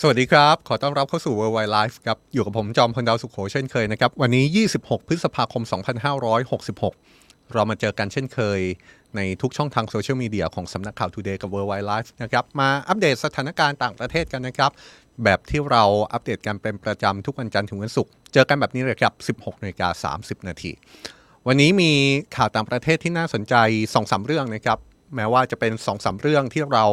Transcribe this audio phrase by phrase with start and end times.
[0.00, 4.44] สวัสดีครับ ขอต้อนรับเข้าสู่ Worldwide Life ครับ อยู่กับผมจอมพลดาวสุขโขเช่นเคยนะครับ วันนี้
[4.78, 5.62] 26 พฤษภาคม
[6.78, 8.60] 2566 เรามาเจอกันเช่นเคย
[9.16, 14.70] ในทุกช่องทางโซเชียลมีเดียของสำนักข่าว Today กับ Worldwide Life นะครับ มาอัปเดตสถานการณ์ต่างประเทศกันนะครับ
[15.24, 20.70] แบบที่เราอัปเดตกันเป็นประจำทุกวันจันทร์ถึงวันศุกร์ เจอกันแบบนี้เลยครับ 16นาฬิกา30 นาที
[21.46, 21.90] วันนี้มี
[22.36, 24.78] ข่าวต่างประเทศที่น่าสนใจ2อสเรื่องนะครับ
[25.14, 26.84] แม้ว่าจะเป็น2อสเรื่องที่เรา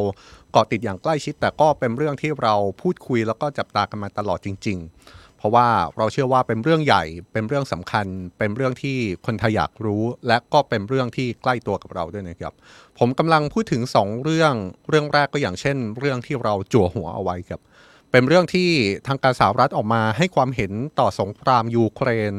[0.51, 8.05] เกาะติดอย่างใกล้ชิด แต่ก็เป็นเรื่องที่เราพูดคุยแล้วก็จับตากันมาตลอดจริง ๆ เพราะว่าเราเชื่อว่าเป็นเรื่องใหญ่ เป็นเรื่องสำคัญ
[8.37, 12.53] เป็นเรื่องที่คนไทยอยากรู้ และก็เป็นเรื่องที่ใกล้ตัวกับเราด้วยนะครับ
[12.99, 14.53] ผมกำลังพูดถึง 2 เรื่อง
[14.89, 17.61] เรื่องแรกก็อย่างเช่น เรื่องที่เราจั่วหัวเอาไว้ครับ
[18.11, 18.69] เป็นเรื่องที่
[19.07, 22.33] ทางการสหรัฐออกมาให้ความเห็นต่อสงครามยูเครน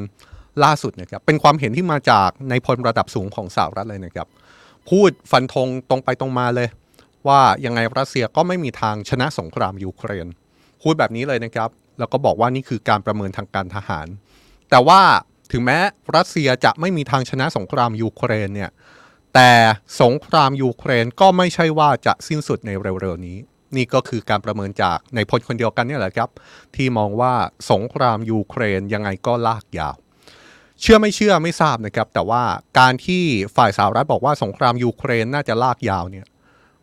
[0.65, 4.29] ล่าสุดนะครับเป็นความเห็นที่มาจากในพลระดับสูงของสหรัฐเลยนะครับ
[4.91, 6.69] พูดฟันธงตรงไปตรงมาเลย
[7.29, 10.27] ว่ายังไงรัสเซียก็ไม่มีทางชนะสงครามยูเครน
[10.83, 14.07] พูดแบบนี้เลยนะครับ แล้วก็บอกว่านี่คือการประเมินทางการทหาร
[14.71, 15.01] แต่ว่า
[15.53, 15.79] ถึงแม้
[16.17, 18.71] รัสเซียจะไม่มีทางชนะสงครามยูเครนเนี่ย
[19.35, 19.51] แต่
[20.03, 23.39] สงครามยูเครนก็ไม่ใช่ว่าจะสิ้นสุดในเร็วๆนี้
[23.77, 26.31] นี่ก็คือการประเมินจากนายพลคนเดียวกันนี่แหละครับ
[26.77, 27.33] ที่มองว่า
[27.71, 29.97] สงครามยูเครนยังไงก็ลากยาว
[30.81, 32.43] เชื่อไม่เชื่อไม่ทราบนะครับ แต่ว่า
[32.79, 33.23] การที่
[33.57, 36.27] ฝ่ายสหรัฐบอกว่าสงครามยูเครนน่าจะลากยาวเนี่ย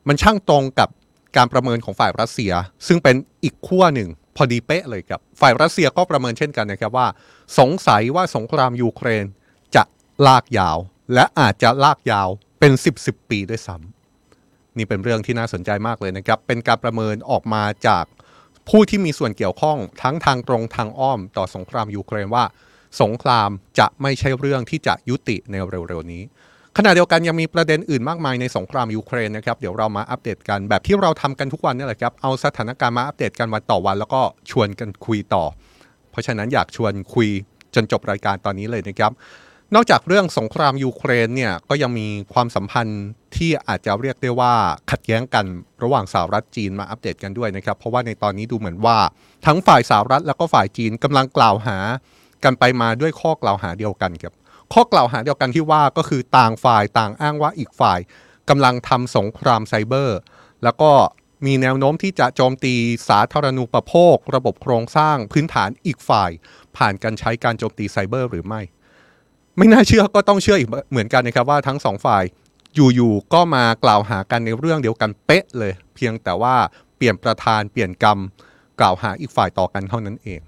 [0.08, 0.90] มันช่างตรงกับ
[1.38, 2.54] การประเมินของฝ่ายรัสเซีย
[2.88, 7.08] ซึ่งเป็นอีกขั้วหนึ่งพอดีเป๊ะเลยครับ ฝ่ายรัสเซียก็ประเมินเช่นกันนะครับว่า
[7.60, 9.26] สงสัยว่าสงครามยูเครน
[9.76, 9.84] จะ
[10.28, 10.78] ลากยาว
[11.14, 18.06] และอาจจะลากยาวเป็น 10 10ปีด้วยซ้ำนี่เป็นเรื่องที่น่าสนใจมากเลยนะครับ เป็นการประเมินออกมาจาก
[18.70, 22.44] ผู้ที่มีส่วนเกี่ยวข้องทั้งทางตรงทางอ้อมต่อสงครามยูเครนว่า
[23.02, 26.24] สงครามจะไม่ใช่เรื่องที่จะยุติในเร็วๆนี้
[26.78, 35.44] ขณะเดียวกันยังมีประเด็นอื่นมากมายในสงครามยูเครนนะครับเดี๋ยวเรามาอัปเดตกันแบบที่เราทำกันทุกวันนี่แหละครับเอาสถานการณ์มาอัปเดตกันวันต่อวัน แล้วก็ชวนกันคุยต่อ
[36.12, 37.30] เพราะฉะนั้นอยากชวนคุย
[37.76, 39.12] จนจบรายการตอนนี้เลยนะครับ
[39.76, 43.04] นอกจากเรื่องสงครามยูเครนเนี่ยก็ยังมีความสัมพันธ์
[43.36, 44.54] ที่อาจจะเรียกได้ว่า
[44.92, 45.46] ขัดแย้งกัน
[45.84, 48.98] ระหว่างสหรัฐจีนมาอัปเดตกันด้วยนะครับ เพราะว่าในตอนนี้ดูเหมือนว่า
[49.46, 51.78] ทั้งฝ่ายสหรัฐแล้วก็ฝ่ายจีนกำลังกล่าวหา
[52.44, 54.34] กันไปมาด้วยข้อกล่าวหาเดียวกันครับ
[54.74, 58.00] ข้อกล่าวหาเดียวกันที่ว่าก็คือต่างฝ่ายต่างอ้างว่าอีกฝ่าย
[58.50, 60.20] กำลังทำสงครามไซเบอร์
[60.64, 60.92] แล้วก็
[61.46, 62.74] มีแนวโน้มที่จะโจมตี
[63.10, 66.32] สาธารณูปโภค ระบบโครงสร้างพื้นฐานอีกฝ่าย
[66.78, 68.62] ผ่านการใช้การโจมตีไซเบอร์หรือไม่
[69.58, 72.24] ไม่น่าเชื่อก็ต้องเชื่ออีกเหมือนกันนะครับว่าทั้งสองฝ่าย
[72.76, 76.56] อยู่ๆก็มากล่าวหากันในเรื่องเดียวกันเป๊ะเลย เพียงแต่ว่า
[76.98, 78.20] เปลี่ยนประธานเปลี่ยนกรรม
[78.80, 80.40] กล่าวหาอีกฝ่ายต่อกันเท่านั้นเอง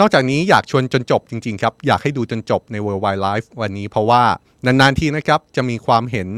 [0.00, 4.22] นอกจากนี้อยากชวนจนจบจริง ๆ ครับ อยากให้ดูจนจบใน World Wide Life วันนี้เพราะว่า
[4.66, 6.28] นาน ๆ ทีนะครับ จะมีความเห็น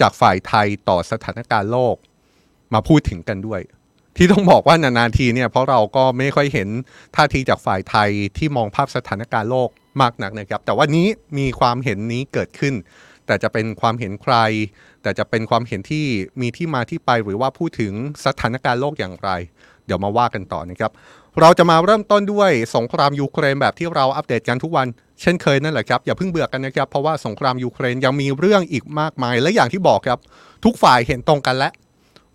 [0.00, 1.96] จากฝ่ายไทยต่อสถานการณ์โลก
[2.74, 3.60] มาพูดถึงกันด้วย
[4.16, 6.68] ที่ต้องบอกว่านาน ๆ ทีเนี่ยเพราะเราก็ไม่ค่อยเห็น
[7.16, 9.68] ท่าทีจากฝ่ายไทยที่มองภาพสถานการณ์โลก
[10.00, 11.06] มากนักนะครับ แต่วันนี้
[11.38, 12.74] มีความเห็นนี้เกิดขึ้น
[13.26, 14.36] แต่จะเป็นความเห็นใคร
[15.02, 16.06] แต่จะเป็นความเห็นที่
[16.40, 17.92] มีที่มาที่ไปหรือว่าพูดถึง
[18.26, 19.30] สถานการณ์โลกอย่างไร
[19.86, 20.92] เดี๋ยวมาว่ากันต่อนะครับ
[21.40, 24.86] เราจะมาเริ่มต้นด้วยสงครามยูเครนแบบที่เราอัปเดตกันทุกวัน
[25.20, 30.18] เช่นเคยนั่นแหละครับ อย่าเพิ่งเบื่อกันนะครับ เพราะว่าสงครามยูเครนยังมีเรื่องอีกมากมาย และอย่างที่บอกครับ
[30.64, 31.72] ทุกฝ่ายเห็นตรงกันแล้ว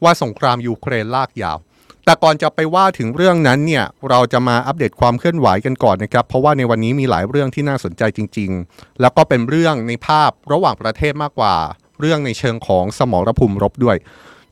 [0.03, 1.57] ว่าสงครามยูเครนลากยาว
[2.05, 11.55] แต่ก่อนจะไปว่าถึงเรื่องนั้นเนี่ยเราจะมาอัปเดตความเคลื่อนไหวกันก่อนนะครับ เพราะว่าในวันนี้มีหลายเรื่องที่น่าสนใจจริง ๆ แล้วก็เป็นเรื่องในภาพระหว่างประเทศมากกว่า
[11.99, 13.97] เรื่องในเชิงของสมรภูมิรบด้วย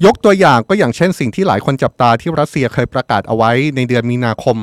[0.06, 4.58] ยกตัวอย่างก็อย่างเช่นสิ่งที่หลายคนจับตาที่รัสเซียเคยประกาศเอาไว้ในเดือนมีนาคม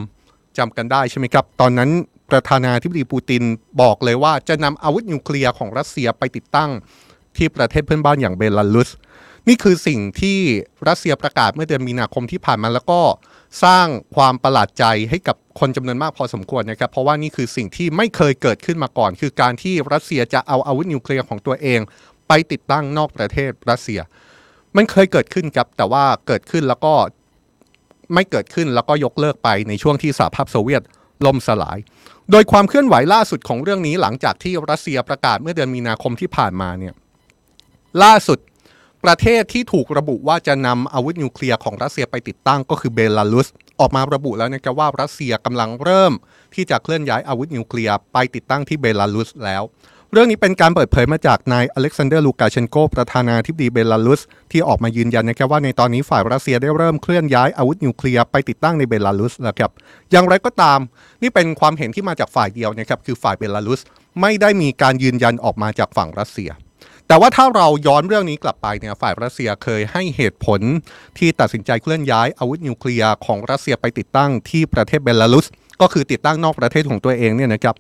[0.59, 1.91] จำกันได้ใช่ไหมครับ ตอนนั้น
[2.31, 3.43] ประธานาธิบดีปูติน
[3.81, 6.71] บอกเลยว่าจะนำอาวุธนิวเคลียร์ของรัสเซียไปติดตั้ง
[7.37, 8.91] ที่ประเทศเพื่อนบ้านอย่างเบลารุส
[9.49, 10.39] นี่คือสิ่งที่
[10.89, 13.01] รัสเซียประกาศเมื่อเดือนมีนาคมที่ผ่านมาแล้วก็
[13.65, 13.87] สร้าง
[14.17, 21.81] ความประหลาดใจให้กับคนจำนวนมากพอสมควรนะครับ เพราะว่านี่คือสิ่งที่ไม่เคยเกิดขึ้นมาก่อน คือการที่รัสเซียจะเอาอาวุธนิวเคลียร์ของตัวเอง
[22.29, 24.01] ไปติดตั้งนอกประเทศรัสเซีย
[24.77, 26.95] มันเคยเกิดขึ้นครับแต่ว่าเกิดขึ้นแล้วก็
[28.15, 30.83] ไม่เกิดขึ้นแล้วก็ยกเลิกไปในช่วงที่สหภาพโซเวียต
[31.27, 31.79] ล่มสลาย
[32.31, 36.95] โดยความเคลื่อนไหวล่าสุดของเรื่องนี้หลังจากที่รัสเซียประกาศเมื่อเดือนมีนาคมที่ผ่านมาเนี่ย
[38.03, 38.39] ล่าสุด
[39.05, 43.49] ประเทศที่ถูกระบุว่าจะนำอาวุธนิวเคลียร์ของรัสเซียไปติดตั้งก็คือเบลารุส
[43.81, 46.13] ออกมาระบุแล้วนะครับว่ารัสเซียกำลังเริ่ม
[46.55, 49.63] ที่จะเคลื่อนย้ายอาวุธนิวเคลียร์ไปติดตั้งที่เบลารุสแล้ว
[50.13, 54.21] เรื่องนี้เป็นการเปิดเผยมาจากนายอเล็กซานเดอร์ลูกาเชนโกประธานาธิบดีเบลารุส
[54.51, 59.71] ที่ออกมายืนยันนะครับว่าในตอนนี้ฝ่ายรัสเซียได้เริ่มเคลื่อนย้ายอาวุธนิวเคลียร์ไปติดตั้งในเบลารุสแล้วครับ
[60.11, 60.79] อย่างไรก็ตาม
[61.23, 63.81] นี่เป็นความเห็นที่มาจากฝ่ายเดียวนะครับคือฝ่ายเบลารุส
[64.21, 66.51] ไม่ได้มีการยืนยันออกมาจากฝั่งรัสเซีย
[67.07, 70.61] แต่ว่าถ้าเราย้อนเรื่องนี้กลับไปเนี่ยฝ่ายรัสเซียเคยให้เหตุผล
[71.19, 75.47] ที่ตัดสินใจเคลื่อนย้ายอาวุธนิวเคลียร์ของรัสเซียไปติดตั้งที่ประเทศเบลารุส
[75.81, 77.75] ก็คือติดตั้งนอกประเทศของตัวเองเนี่ยนะครับ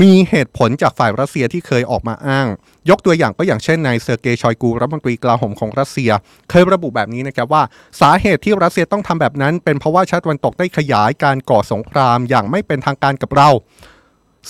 [0.00, 2.48] มีเหตุผลจากฝ่ายรัสเซียที่เคยออกมาอ้าง
[2.90, 6.10] ยกตัวอย่างก็อย่างเช่นนายเซอร์เกย์ชอยกูรัฐมนตรีกลาโหมของรัสเซีย
[6.50, 7.62] เคยระบุแบบนี้นะครับว่า
[8.00, 13.48] สาเหตุที่รัสเซียต้องทำแบบนั้น เป็นเพราะว่าชาติตะวันตกได้ขยายการก่อสงครามอย่างไม่เป็นทางการกับเรา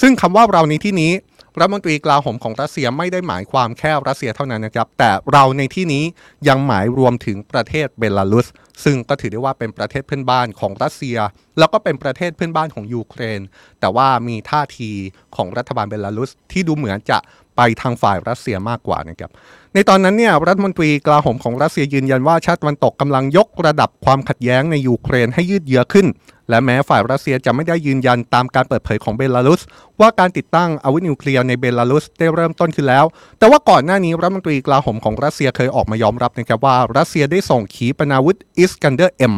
[0.01, 1.13] ซึ่งคำว่าเราในที่นี้
[1.59, 6.05] รัฐมนตรีกลาโหมของรัสเซียไม่ได้หมายความแค่รัสเซียเท่านั้นนะครับ แต่เราในที่นี้
[6.49, 8.47] ยังหมายรวมถึงประเทศเบลารุส
[8.85, 11.19] ซึ่งก็ถือได้ว่าเป็นประเทศเพื่อนบ้านของรัสเซีย
[11.59, 13.41] แล้วก็เป็นประเทศเพื่อนบ้านของยูเครน
[13.81, 14.91] แต่ว่ามีท่าที
[15.37, 17.19] ของรัฐบาลเบลารุสที่ดูเหมือนจะ
[17.57, 19.31] ไปทางฝ่ายรัสเซียมากกว่านะครับ
[19.75, 26.07] ในตอนนั้นเนี่ยรัฐมนตรีกลาโหมของรัสเซียยืนยันว่าชาติตะวันตกกำลังยกระดับความขัดแย้งในยูเครนให้ยืดเยื้อขึ้น
[26.51, 29.63] และแม้ฝ่ายรัสเซียจะไม่ได้ยืนยันตามการเปิดเผยของเบลารุส
[30.01, 33.05] ว่าการติดตั้งอาวุธนิวเคลียร์ในเบลารุสได้เริ่มต้นขึ้นแล้ว
[33.39, 39.35] แต่ว่าก่อนหน้านี้รัฐมนตรีกลาโหมของรัสเซียเคยออกมายอมรับนะครับว่ารัสเซียได้ส่งขีปนาวุธอิสกันเดอร์ M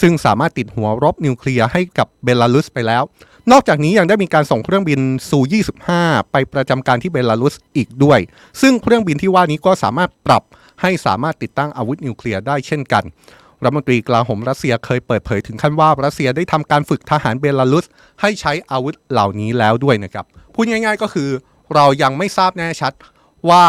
[0.00, 3.02] ซึ่งสามารถติดหัวรบนิวเคลียร์ให้กับเบลารุสไปแล้ว
[3.52, 5.38] นอกจากนี้ยังได้มีการส่งเครื่องบินซู
[5.84, 8.18] 25 ไปประจำการที่เบลารุสอีกด้วย
[8.60, 10.42] ซึ่งเครื่องบินที่ว่านี้ก็สามารถปรับ
[10.82, 13.04] ให้สามารถติดตั้งอาวุธนิวเคลียร์ได้เช่นกัน
[13.62, 17.86] รัฐมนตรีกลาโหมรัสเซียเคยเปิดเผยถึงขั้นว่ารัสเซียได้ทำการฝึกทหารเบลารุส
[18.20, 20.24] ให้ใช้อาวุธเหล่านี้แล้วด้วยนะครับ
[20.54, 21.30] พูดง่ายๆก็คือ
[21.74, 22.92] เรายังไม่ทราบแน่ชัด
[23.50, 23.64] ว่า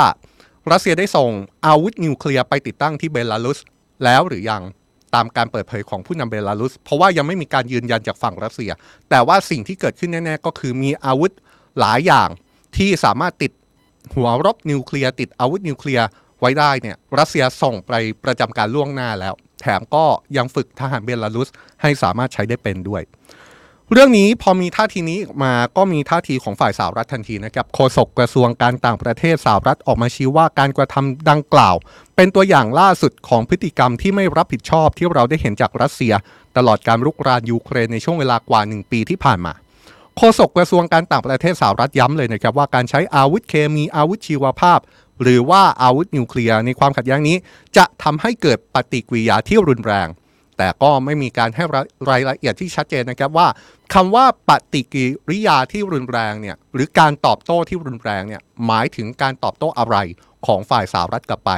[0.72, 1.30] รัสเซียได้ส่ง
[1.66, 3.60] อาวุธนิวเคลียร์ไปติดตั้งที่เบลารุส
[4.04, 4.64] แล้วหรือยัง
[5.16, 8.72] ตามการเปิดเผยของผู้นำเบลารุส เพราะว่ายังไม่มีการยืนยันจากฝั่งรัสเซีย
[9.10, 11.32] แต่ว่าสิ่งที่เกิดขึ้นแน่ๆก็คือมีอาวุธ
[11.80, 12.30] หลายอย่าง
[12.78, 13.52] ที่สามารถติด
[14.16, 16.08] หัวรบนิวเคลียร์ติดอาวุธนิวเคลียร์
[16.40, 17.92] ไว้ได้เนี่ยรัสเซียส่งไป
[18.24, 20.06] ประจำการล่วงหน้าแล้ว แถมก็
[20.38, 21.50] ยังฝึกทหารเบลารุส
[21.82, 23.02] ให้สามารถใช้ได้เป็นด้วย
[23.94, 31.76] เรื่องนี้พอมีท่าทีนี้ออกมาก็มีท่าทีของฝ่ายสาวรัฐทันทีนะครับโฆษกกระทรวงการต่างประเทศสาวรัฐออกมาชี้ว่าการกระทำดังกล่าว
[32.16, 36.14] เป็นตัวอย่างล่าสุดของพฤติกรรมที่ไม่รับผิดชอบที่เราได้เห็นจากรัสเซีย
[36.58, 39.54] ตลอดการรุกรานยูเครนในช่วงเวลากว่า 1 ปีที่ผ่านมา
[40.18, 44.80] โฆษกกระทรวงการต่างประเทศสหรัฐย้ำเลยนะครับว่าการใช้อาวุธเคมีอาวุธชีวภาพ
[45.22, 47.38] หรือว่าอาวุธนิวเคลียร์ในความขัดแย้งนี้
[47.78, 50.08] จะทำให้เกิดปฏิกิริยาที่รุนแรง
[50.60, 51.64] แต่ก็ไม่มีการให้
[52.10, 53.48] รายละเอียดที่ชัดเจนนะครับว่า
[53.94, 59.96] คำว่าปฏิกิริยาที่รุนแรงเนี่ยหรือการตอบโต้ที่รุนแรงเนี่ยหมายถึงการตอบโต้อะไร
[60.46, 61.52] ของฝ่ายสหรัฐกลับไป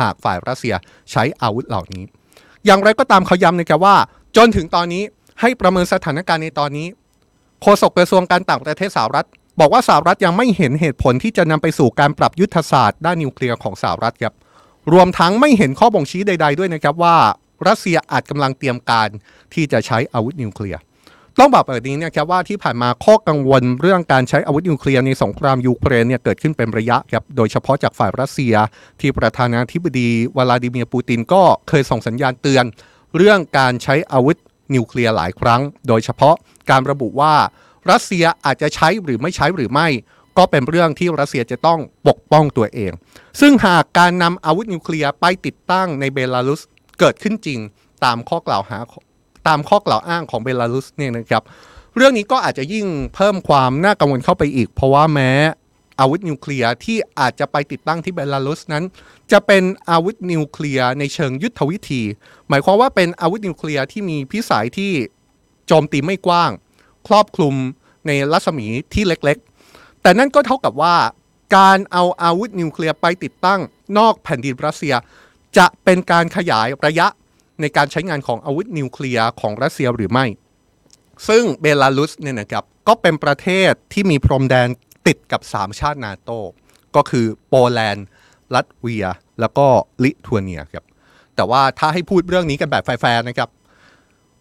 [0.00, 0.74] หากฝ่ายรัสเซีย
[1.10, 2.04] ใช้อาวุธเหล่านี้
[2.66, 3.96] อย่างไรก็ตามเขาย้ำนะครับว่า
[4.36, 5.02] จนถึงตอนนี้
[5.40, 6.86] ให้ประเมินสถานการณ์ในตอนนี้
[7.62, 9.26] โฆษกกระทรวงการต่างประเทศสหรัฐ
[9.60, 14.34] บอกว่าสหรัฐยังไม่เห็นเหตุผลที่จะนำไปสู่การปรับยุทธศาสตร์ด้านนิวเคลียร์ของสหรัฐครับ
[14.92, 17.16] รวมทั้งไม่เห็นข้อบ่งชี้ใด ๆด้วยนะครับว่า
[17.66, 19.08] รัสเซียอาจกำลังเตรียมการ
[19.54, 20.80] ที่จะใช้อาวุธนิวเคลียร์
[21.38, 28.54] ต้องบอกแบบนี้นะครับว่าที่ผ่านมาข้อกังวลเรื่องการใช้อาวุธนิวเคลียร์ในสงครามยูเครนเนี่ยเกิดขึ้นเป็นระยะครับโดยเฉพาะจากฝ่ายรัสเซีย
[29.00, 32.64] ที่ประธานาธิบดีวลาดิเมียร์ปูตินก็เคยส่งสัญญาณเตือน
[33.16, 34.36] เรื่องการใช้อาวุธ
[34.74, 36.34] นิวเคลียร์หลายครั้ง โดยเฉพาะ
[36.70, 37.34] การระบุว่า
[37.90, 39.88] รัสเซียอาจจะใช้หรือไม่ใช้หรือไม่
[40.38, 42.92] ก็เป็นเรื่องที่รัสเซียจะต้องปกป้องตัวเอง
[43.40, 46.62] ซึ่งหากการนำอาวุธนิวเคลียร์ไปติดตั้งในเบลารุส
[46.98, 47.58] เกิดขึ้นจริง
[48.04, 48.78] ตามข้อกล่าวหา
[49.48, 51.42] ตามข้อกล่าวอ้างของเบลารุสเนี่ยนะครับ
[51.96, 55.30] เรื่องนี้ก็อาจจะยิ่งเพิ่มความน่ากังวลเข้าไปอีก เพราะว่าแม้
[56.00, 58.84] อาวุธนิวเคลียร์ที่อาจจะไปติดตั้งที่เบลารุสนั้น
[59.32, 62.02] จะเป็นอาวุธนิวเคลียร์ในเชิงยุทธวิธี
[62.48, 64.92] หมายความว่าเป็นอาวุธนิวเคลียร์ที่มีพิสัยที่
[65.66, 66.50] โจมตีไม่กว้าง
[67.08, 67.54] ครอบคลุม
[68.06, 70.96] ในรัศมีที่เล็กๆ แต่นั่นก็เท่ากับว่า
[71.56, 73.60] การเอาอาวุธนิวเคลียร์ไปติดตั้ง
[73.98, 74.94] นอกแผ่นดินรัสเซีย
[75.56, 77.06] จะเป็นการขยายระยะ
[77.60, 80.26] ในการใช้งานของอาวุธนิวเคลียร์ของรัสเซียหรือไม่
[81.28, 84.68] ซึ่งเบลารุสเนี่ยนะครับก็เป็นประเทศที่มีพรมแดน
[85.06, 86.30] ติดกับ 3 ชาตินาโต
[86.96, 88.06] ก็คือโปแลนด์
[88.54, 89.06] ลัตเวีย
[89.40, 89.66] แล้วก็
[90.04, 90.84] ลิทัวเนียครับ
[91.36, 93.50] แต่ว่าถ้าให้พูดเรื่องนี้กันแบบแฟร์ๆนะครับ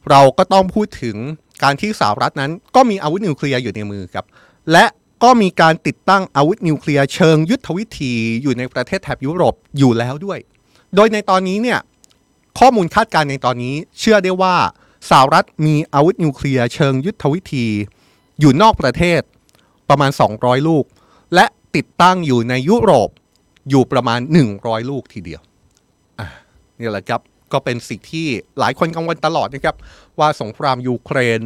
[0.10, 1.18] เราก็ต้องพูดถึง
[1.64, 4.26] การที่สหรัฐนั้น ก็มีอาวุธนิวเคลียร์อยู่ในมือครับ
[4.72, 4.86] และ
[5.24, 10.40] ก็มีการติดตั้งอาวุธนิวเคลียร์เชิงยุทธวิธีอยู่ในประเทศแถบยุโรปอยู่แล้วด้วย
[10.98, 11.80] โดยในตอนนี้เนี่ย
[12.60, 14.56] ข้อมูลคาดการณ์ในตอนนี้เชื่อได้ว่า
[15.10, 17.68] สหรัฐมีอาวุธนิวเคลียร์เชิงยุทธวิธี
[18.40, 19.22] อยู่นอกประเทศ
[19.90, 20.86] ประมาณ 200 ลูก
[21.36, 23.10] และติดตั้งอยู่ในยุโรป
[23.70, 24.20] อยู่ประมาณ
[24.56, 25.42] 100 ลูกทีเดียว
[26.80, 28.28] นี่แหละครับก็เป็นสิ่งที่
[28.60, 29.76] หลายคนกังวลตลอดนะครับ
[30.20, 31.42] ว่าสงครามยูเครน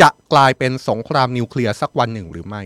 [0.00, 2.62] จะกลายเป็นสงครามนิวเคลียร์สักวันหนึ่งหรือไม่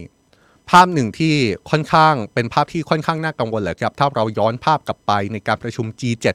[0.72, 1.34] ภาพหนึ่งที่
[1.70, 6.26] ค่อนข้างเป็นภาพที่ค่อนข้างน่ากังวลเลยครับถ้าเราย้อนภาพกลับไปในการประชุม G7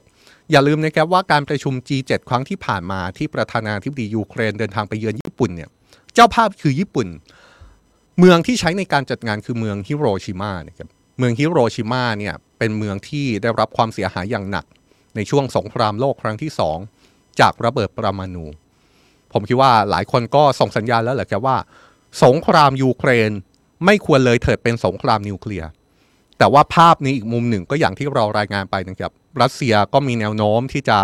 [0.51, 5.69] อย่าลืมนะครับว่าการประชุม G7 ครั้งที่ผ่านมาที่ประธานาธิบดียูเครนเดินทางไปเยือนญี่ปุ่นเนี่ย
[6.13, 7.07] เจ้าภาพคือญี่ปุ่น
[8.19, 14.65] เมืองที่ใช้ในการจัดงานคือเมืองฮิโรชิมานะครับเมืองฮิโรชิมาเนี่ยเป็นเมืองที่ได้รับความเสียหายอย่างหนัก
[15.15, 16.77] ในช่วงสงครามโลกครั้งที่สอง
[17.39, 18.45] จากระเบิดปรมาณู
[19.33, 21.57] ผมคิดว่าหลายคนก็ส่งสัญญาณแล้วแหละครับว่า
[22.23, 23.31] สงครามยูเครน
[23.85, 25.69] ไม่ควรเลยเถิดเป็นสงครามนิวเคลียร์
[26.37, 30.97] แต่ว่าภาพนี้อีกมุมหนึ่งก็อย่างที่เรารายงานไปนะครับรัสเซียก็มีแนวโน้มที่จะ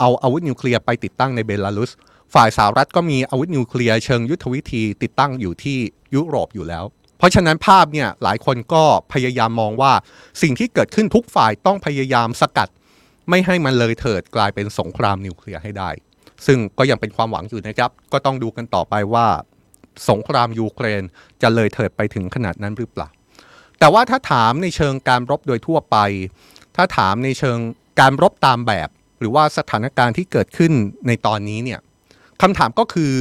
[0.00, 1.90] เอาอาวุธนิวเคลียร์ไปติดตั้งในเบลารุส
[2.34, 5.78] ฝ่ายสหรัฐก็มีอาวุธนิวเคลียร์เชิงยุทธวิธีติดตั้งอยู่ที่
[6.14, 6.84] ยุโรปอยู่แล้ว
[7.18, 8.82] เพราะฉะนั้นภาพเนี่ยหลายคนก็
[9.12, 9.92] พยายามมองว่า
[10.42, 12.68] สิ่งที่เกิดขึ้นทุกฝ่ายต้องพยายามสกัด
[13.28, 15.90] ไม่ให้มันเลยเถิดกลายเป็นสงครามนิวเคลียร์ให้ได้
[16.46, 19.26] ซึ่งก็ยังเป็นความหวังอยู่นะครับ ก็ต้องดูกันต่อไปว่า
[20.10, 21.02] สงครามยูเครน
[21.42, 23.08] จะเลยเถิดไปถึงขนาดนั้นหรือเปล่า
[23.78, 25.96] แต่ว่าถ้าถามในเชิงการรบโดยทั่วไป
[26.76, 27.58] ถ้าถามในเชิง
[28.00, 28.88] การรบตามแบบ
[29.18, 30.72] หรือว่าสถานการณ์ที่เกิดขึ้น
[31.06, 31.80] ในตอนนี้เนี่ย
[32.42, 33.12] คำถามก็คือ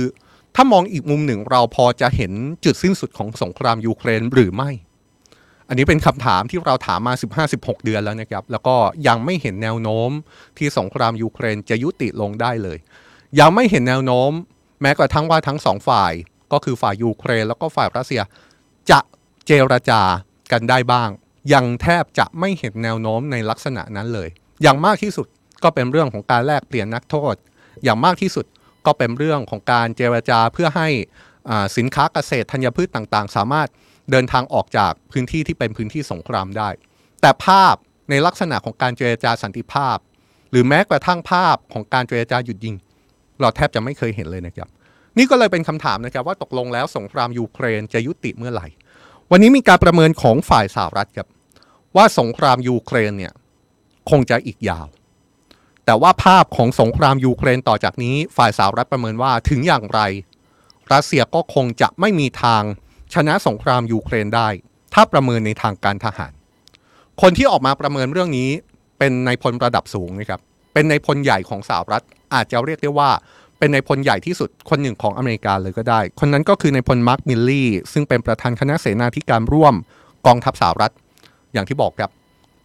[0.55, 2.31] ถ้ามองอีกมุมหนึ่งเราพอจะเห็น
[2.65, 4.71] จุดสิ้นสุดของสงครามยูเครนหรือไม่
[5.67, 7.13] อันนี้เป็นคำถามที่เราถามมา
[7.49, 8.75] 15-16 เดือนแล้วนะครับ แล้วก็
[9.07, 10.11] ยังไม่เห็นแนวโน้ม
[10.57, 12.77] ที่สงครามยูเครนจะยุติลงได้เลย
[13.39, 14.31] ยังไม่เห็นแนวโน้ม
[14.81, 16.13] แม้กระทั่งว่าทั้งสองฝ่าย
[16.51, 18.21] ก็คือฝ่ายยูเครนแล้วก็ฝ่ายรัสเซีย
[18.91, 18.99] จะ
[19.47, 20.01] เจรจา
[20.51, 21.09] กันได้บ้าง
[21.53, 24.29] ยังแทบจะไม่เห็นแนวโน้มในลักษณะนั้นเลย
[24.61, 25.27] อย่างมากที่สุด
[25.63, 27.35] ก็เป็นเรื่องของการแลกเปลี่ยนนักโทษ
[27.83, 28.45] อย่างมากที่สุด
[28.85, 30.87] ก็เป็นเรื่องของการเจรจาเพื่อให้
[31.77, 33.69] สินค้าเกษตรธัญพืชต่างๆ สามารถ
[34.11, 36.69] เดินทางออกจากพื้นที่ที่เป็นพื้นที่สงครามได้
[37.21, 37.75] แต่ภาพ
[38.09, 39.97] ในลักษณะของการเจรจาสันติภาพ
[40.51, 42.75] หรือแม้กระทั่งภาพของการเจรจาหยุดยิง
[43.39, 44.69] เราแทบจะไม่เคยเห็นเลยนะครับ
[45.17, 48.67] นี่ก็เลยเป็นคำถามนะครับว่าตกลงแล้วสงครามยูเครนจะยุติเมื่อไหร่
[49.31, 51.27] วันนี้มีการประเมินของฝ่ายสหรัฐครับ
[51.95, 53.33] ว่าสงครามยูเครนเนี่ย
[54.09, 54.87] คงจะอีกยาว
[55.85, 59.99] แต่ว่าภาพของสงครามยูเครนต่อจากนี้ ฝ่ายสหรัฐประเมินว่าถึงอย่างไร
[60.93, 62.63] รัสเซียก็คงจะไม่มีทาง
[63.13, 64.49] ชนะสงครามยูเครนได้
[64.93, 66.33] ถ้าประเมินในทางการทหาร
[67.21, 68.49] คนที่ออกมาประเมินเรื่องนี้
[68.99, 70.41] เป็นนายพลระดับสูงนะครับ
[70.73, 73.09] เป็นนายพลใหญ่ของสหรัฐอาจจะเรียกได้ว่า
[73.59, 79.73] เป็นนายพลใหญ่ที่สุดคนหนึ่งของอเมริกาเลยก็ได้ คนนั้นก็คือนายพลมาร์คมิลลีย์ ซึ่งเป็นประธานคณะเสนาธิการร่วม
[80.27, 80.93] กองทัพสหรัฐ
[81.53, 82.11] อย่างที่บอกครับ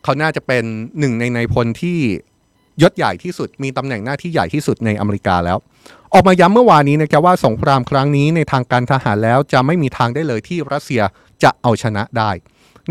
[0.05, 0.65] เขาน่าจะเป็น
[0.99, 1.99] หนึ่งในนายพลที่
[2.83, 5.59] ยศใหญ่ที่สุด มีตำแหน่งหน้าที่ใหญ่ที่สุดในอเมริกาแล้ว
[6.13, 11.03] ออกมาย้ำเมื่อวานนี้นะครับว่าสงครามครั้งนี้ในทางการทหารแล้วจะไม่มีทางได้เลยที่รัสเซีย
[11.43, 12.31] จะเอาชนะได้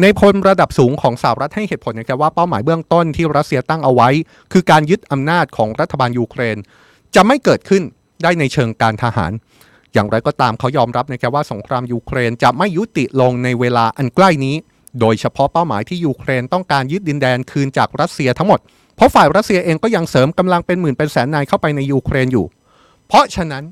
[0.02, 4.10] นายพลระดับสูงของสหรัฐให้เหตุผลนะครับว่าเป้าหมายเบื้องต้นที่รัสเซียตั้งเอาไว้
[4.52, 6.58] คือการยึดอำนาจของรัฐบาลยูเครน
[7.16, 7.84] จะไม่เกิดขึ้น
[8.24, 9.32] ได้ในเชิงการทหาร
[9.94, 14.56] อย่างไรก็ตามเขายอมรับนะครับว่าสงครามยูเครนจะไม่ยุติลงในเวลาอันใกล้นี้
[15.00, 18.60] โดยเฉพาะเป้าหมายที่ยูเครนต้องการยึดดินแดนคืนจากรัสเซียทั้งหมด
[18.96, 22.46] เพราะฝ่ายรัสเซียเองก็ยังเสริมกำลังเป็นหมื่นเป็นแสนนายเข้าไปในยูเครนอยู่
[23.08, 23.64] เพราะฉะนั้น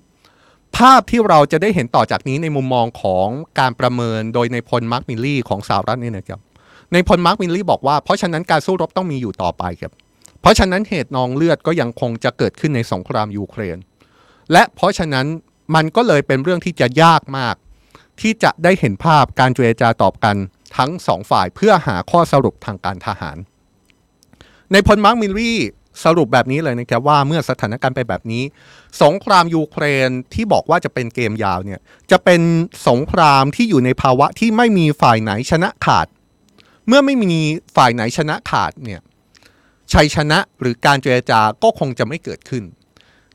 [0.77, 3.27] ภาพที่เราจะได้เห็นต่อจากนี้ในมุมมองของ
[3.59, 9.91] การประเมินโดยนายพลมาร์คมิลลี่ของสหรัฐนี่นะครับนายพลมาร์คมิลลี่บอกว่าเพราะฉะนั้นการสู้รบต้องมีอยู่ต่อไปครับ
[10.41, 13.77] เพราะฉะนั้นเหตุนองเลือดก็ยังคงจะเกิดขึ้นในสงครามยูเครน
[14.51, 15.25] และเพราะฉะนั้น
[15.75, 17.55] มันก็เลยเป็นเรื่องที่จะยากมาก
[18.21, 20.35] ที่จะได้เห็นภาพการเจรจาตอบกัน
[20.77, 25.59] ทั้งสองฝ่ายเพื่อหาข้อสรุปทางการทหาร นายพลมาร์คมิลลี่
[26.03, 28.43] สรุปแบบนี้เลยนะครับว่าเมื่อสถานการณ์ไปแบบนี้
[29.03, 31.79] สงครามยูเครนที่บอกว่าจะเป็นเกมยาวเนี่ย
[32.11, 32.41] จะเป็น
[32.87, 36.07] สงครามที่อยู่ในภาวะที่ไม่มีฝ่ายไหนชนะขาด
[36.87, 37.33] เมื่อไม่มี
[37.75, 39.01] ฝ่ายไหนชนะขาดเนี่ย
[39.93, 42.63] ชัยชนะหรือการเจรจาก็คงจะไม่เกิดขึ้น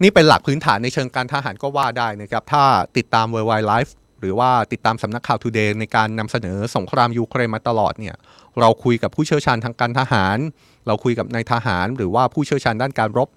[0.02, 2.64] นี่เป็นหลักพื้นฐานในเชิงการทหารก็ว่าได้นะครับ ถ้า
[2.96, 8.16] ติดตาม World Wide Life หรือว่าติดตามสำนักข่าว Today ในการนำเสนอสงครามยูเครนมาตลอดเนี่ย
[8.60, 10.38] เราคุยกับผู้เชี่ยวชาญทางการทหาร
[10.86, 13.28] เราคุยกับนายทหาร หรือว่าผู้เชี่ยวชาญด้านการรบ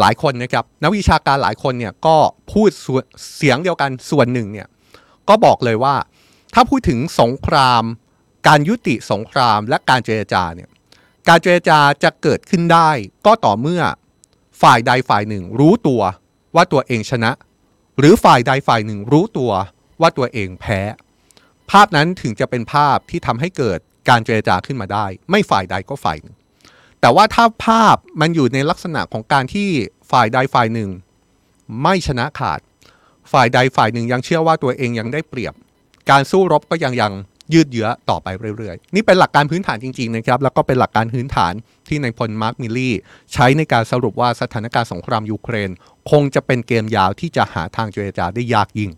[0.00, 2.16] หลายคนนะครับนักวิชาการหลายคนเนี่ยก็
[2.52, 2.70] พูด
[3.36, 4.66] เสียงเดียวกันส่วนหนึ่งเนี่ย
[5.28, 5.94] ก็บอกเลยว่า
[6.54, 7.82] ถ้าพูดถึงสงคราม
[8.48, 10.68] การยุติสงครามและการเจรจาเนี่ย
[11.28, 12.90] การเจรจาจะเกิดขึ้นได้
[13.26, 13.82] ก็ต่อเมื่อ
[14.62, 16.02] ฝ่ายใดฝ่ายหนึ่งรู้ตัว
[16.54, 17.30] ว่าตัวเองชนะ
[17.98, 19.52] หรือฝ่ายใดฝ่ายหนึ่งรู้ตัว
[20.00, 20.80] ว่าตัวเองแพ้
[21.70, 23.78] ภาพนั้นถึงจะเป็นภาพที่ทำให้เกิด
[24.08, 26.36] การเจรจาขึ้นมาได้ ไม่ฝ่ายใดก็ฝ่ายหนึ่ง
[27.00, 29.68] แต่ว่าถ้าภาพมันอยู่ในลักษณะของการที่
[30.10, 30.90] ฝ่ายใดฝ่ายหนึ่ง
[31.82, 32.60] ไม่ชนะขาด
[33.32, 35.54] ฝ่ายใดฝ่ายหนึ่งยังเชื่อว่าตัวเองยังได้เปรียบ
[36.10, 37.12] การสู้รบก็ยังยัง
[37.52, 41.52] ยืดเยื้อต่อไปเรื่อยๆ นี่เป็นหลักการพื้นฐานจริงๆนะครับแล้วก็เป็นหลักการพื้นฐาน
[41.88, 42.94] ที่ในพลมาร์คมิลลี่
[43.32, 45.70] ใช้ในการสรุปว่าสถานการณ์สงครามยูเครน
[46.10, 48.90] คงจะเป็นเกมยาวที่จะหาทางเจรจาได้ยากยิ่ง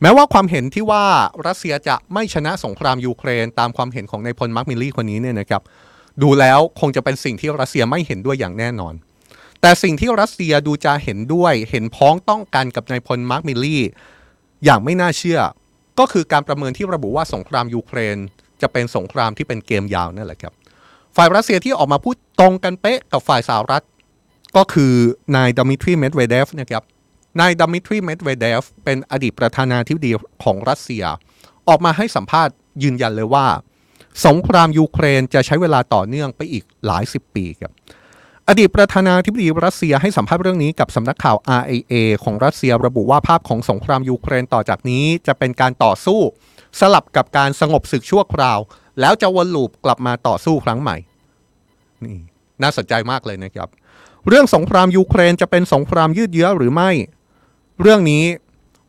[0.00, 1.04] แม้ว่าความเห็นที่ว่า
[1.46, 5.62] รัสเซียจะไม่ชนะสงครามยูเครน ตามความเห็นของนายพลมาร์คมิลลี่คนนี้เนี่ยนะครับ
[6.22, 8.94] ดูแล้วคงจะเป็นสิ่งที่รัสเซียไม่เห็นด้วยอย่างแน่นอน
[9.60, 13.82] แต่สิ่งที่รัสเซียดูจะเห็นด้วยเห็นพ้องต้องกันกับนายพลมาร์คมิลลี่
[14.64, 15.40] อย่างไม่น่าเชื่อ
[15.98, 18.16] ก็คือการประเมินที่ระบุว่าสงครามยูเครน
[18.62, 20.52] จะเป็นสงครามที่เป็นเกมยาวนั่นแหละครับ
[21.16, 23.84] ฝ่ายรัสเซียที่ออกมาพูดตรงกันเป๊ะกับฝ่ายสหรัฐ
[24.56, 24.92] ก็คือ
[25.36, 26.82] นายดมิทรีเมดเวเดฟนะครับ
[27.40, 30.10] นายดมิทรีเมดเวเดฟเป็นอดีตประธานาธิบดี
[30.44, 31.04] ของรัสเซีย
[31.68, 33.46] ออกมาให้สัมภาษณ์ยืนยันเลยว่า
[34.26, 37.72] สงครามยูเครนจะใช้เวลาต่อเนื่องไปอีกหลายสิบปีครับ
[38.48, 46.20] อดีตประธานาธิบดีรัสเซียให้สัมภาษณ์เรื่องนี้กับสำนักข่าว RIA ของรัสเซียระบุว่าภาพของสงครามยูเครนต่อจากนี้จะเป็นการต่อสู้
[46.80, 48.58] สลับกับการสงบศึกชั่วคราว
[49.00, 50.96] แล้วจะวนลูปกลับมาต่อสู้ครั้งใหม่
[52.04, 52.18] นี่
[52.62, 53.68] น่าสนใจมากเลยนะครับ
[54.28, 56.90] เรื่องสงครามยูเครนจะเป็นสงครามยืดเยื้อหรือไม่
[57.80, 58.24] เรื่องนี้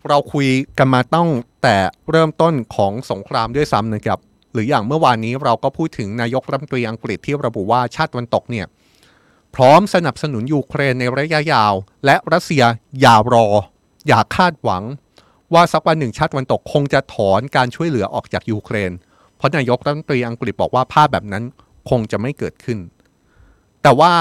[0.07, 0.47] เราคุย
[0.77, 1.27] กันมาต้อง
[1.63, 1.77] แต่
[2.11, 4.19] เริ่มต้นของสงครามด้วยซ้ำนะครับ
[4.53, 8.67] หรืออย่างเมื่อวานนี้เราก็พูดถึงนายกรัฐมนตรีอังกฤษที่ระบุว่าชาติตะวันตกเนี่ย
[9.61, 11.73] พร้อมสนับสนุนยูเครนในระยะยาว
[12.05, 12.63] และรัสเซีย
[13.01, 13.47] อย่ารอ
[14.07, 14.83] อย่าคาดหวัง
[15.53, 18.91] ว่าสักวันหนึ่งชาติวันตกคงจะถอนการช่วยเหลือออกจากยูเครน
[19.37, 21.43] เพราะนายกรัฐมนตรีอังกฤษบอกว่าภาพแบบนั้น
[21.89, 22.79] คงจะไม่เกิดขึ้น
[23.83, 24.13] แต่ว่า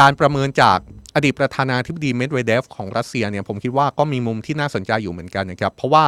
[0.00, 0.78] การประเมินจาก
[1.14, 6.04] อดีตประธานาธิบดีเมดเวเดฟของรัสเซียเนี่ยผมคิดว่าก็มีมุมที่น่าสนใจอยู่เหมือนกันนะครับ เพราะว่า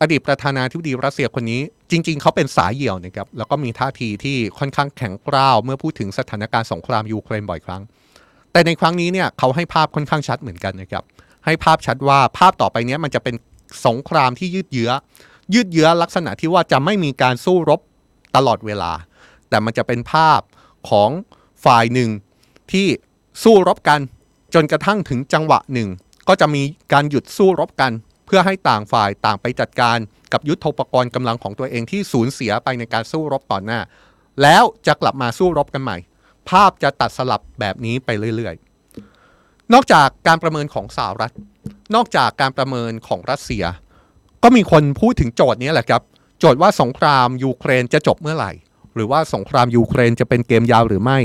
[0.00, 7.82] อดีตประธานาธิบดีรัสเซียคนนี้จริง ๆ เขาเป็นสายเหี่ยวนะครับแล้วก็มีท่าทีที่ค่อนข้างแข็งกร้าว เมื่อพูดถึงสถานการณ์สงครามยูเครนบ่อยครั้ง
[8.52, 11.04] แต่ในครั้งนี้เนี่ยเขาให้ภาพค่อนข้างชัดเหมือนกันนะครับ
[11.44, 13.34] ให้ภาพชัดว่าภาพต่อไปนี้มันจะเป็น
[13.86, 14.90] สงครามที่ยืดเยื้อ
[15.54, 17.80] ยืดเยื้อลักษณะที่ว่าจะไม่มีการสู้รบ
[18.36, 18.92] ตลอดเวลา
[19.48, 20.40] แต่มันจะเป็นภาพ
[20.90, 21.10] ของ
[21.64, 22.10] ฝ่ายหนึ่ง
[22.72, 22.86] ที่
[23.42, 24.00] สู้รบกัน
[24.54, 25.88] จนกระทั่งถึงจังหวะหนึ่ง
[26.28, 26.62] ก็จะมี
[26.92, 27.92] การหยุดสู้รบกัน
[28.28, 29.98] เพื่อให้ต่างฝ่ายต่างไปจัดการ
[30.32, 33.80] กับยุทธปกรณ์กำลังของตัวเองที่สูญเสียไปในการสู้รบต่อหน้า
[34.42, 35.96] แล้วจะกลับมาสู้รบกันใหม่
[36.48, 41.32] ภาพจะตัดสลับแบบนี้ไปเรื่อยๆ นอกจากการประเมินของสหรัฐ
[41.94, 43.64] นอกจากการประเมินของรัสเซีย
[44.42, 46.02] ก็มีคนพูดถึงโจทย์นี้แหละครับ
[46.38, 48.52] โจทย์ว่าสงครามยูเครนจะจบเมื่อไหร่
[48.94, 51.18] หรือว่าสงครามยูเครนจะเป็นเกมยาวหรือไม่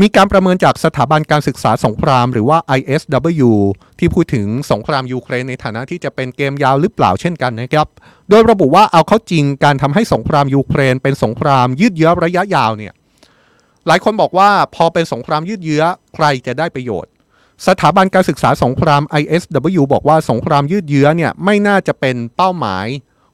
[0.00, 3.50] มีการประเมินจากสถาบันการศึกษาสงคราม หรือว่า ISW
[3.98, 7.86] ที่พูดถึงสงครามยูเครนในฐานะที่จะเป็นเกมยาวหรือเปล่าเช่นกันนะครับ
[8.28, 12.92] โดยระบุว่าเอาเข้าจริงการทำให้สงครามยูเครน เป็นสงครามยืดเยื้อระยะยาวเนี่ย
[13.86, 15.82] หลายคนบอกว่าพอเป็นสงครามยืดเยื้อ
[16.14, 17.10] ใครจะได้ประโยชน์
[17.66, 22.86] สถาบันการศึกษาสงคราม ISW บอกว่าสงครามยืดเยื้อเนี่ยไม่น่าจะเป็นเป้าหมาย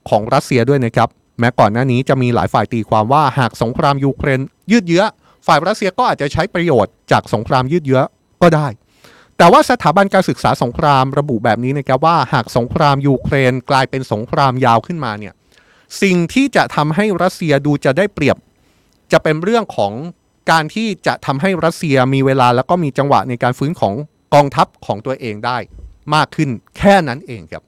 [0.08, 1.08] ของรัสเซียด้วยนะครับ
[1.38, 5.04] แม้ก่อนหน้านี้จะมีหลายฝ่ายตีความว่าหากสงครามยูเครนยืดเยื้อ
[5.46, 8.00] ฝ่ายรัสเซียก็อาจจะใช้ประโยชน์จากสงครามยืดเยื้อ
[8.42, 8.66] ก็ได้
[9.38, 15.35] แต่ว่าสถาบันการศึกษาสงครามระบุแบบนี้นะครับว่าหากสงครามยูเครนกลายเป็นสงครามยาวขึ้นมาเนี่ย
[16.02, 18.37] สิ่งที่จะทำให้รัสเซียดูจะได้เปรียบ
[19.12, 19.92] จะเป็นเรื่องของ
[20.50, 23.94] การที่จะทำให้รัสเซียมีเวลาแล้วก็มีจังหวะในการฟื้นของ
[24.35, 25.59] กองทัพของตัวเองได้
[26.14, 27.62] มากขึ้นแค่นั้นเองครับ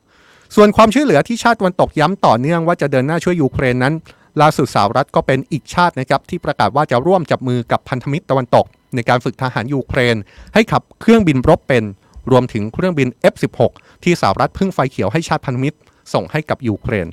[0.56, 3.94] ส่วนความช่วยเหลือที่ชาติตะวันตกย้ำต่อเนื่องว่าจะเดินหน้าช่วยยูเครนนั้น
[4.40, 10.16] ล่าสุดสหรัฐก็เป็นอีกชาตินะครับที่ประกาศว่าจะร่วมจับมือกับพันธมิตรตะวันตก ในการฝึกทหารยูเครน
[10.54, 11.84] ให้ขับเครื่องบินรบเป็น
[12.30, 13.60] รวมถึงเครื่องบิน F16
[14.04, 15.78] ที่สหรัฐเพิ่งไฟเขียวให้ชาติพันธมิตร
[16.12, 17.06] ส่งให้กับยูเครน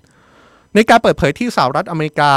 [0.76, 2.34] ในการเปิดเผยที่สหรัฐอเมริกา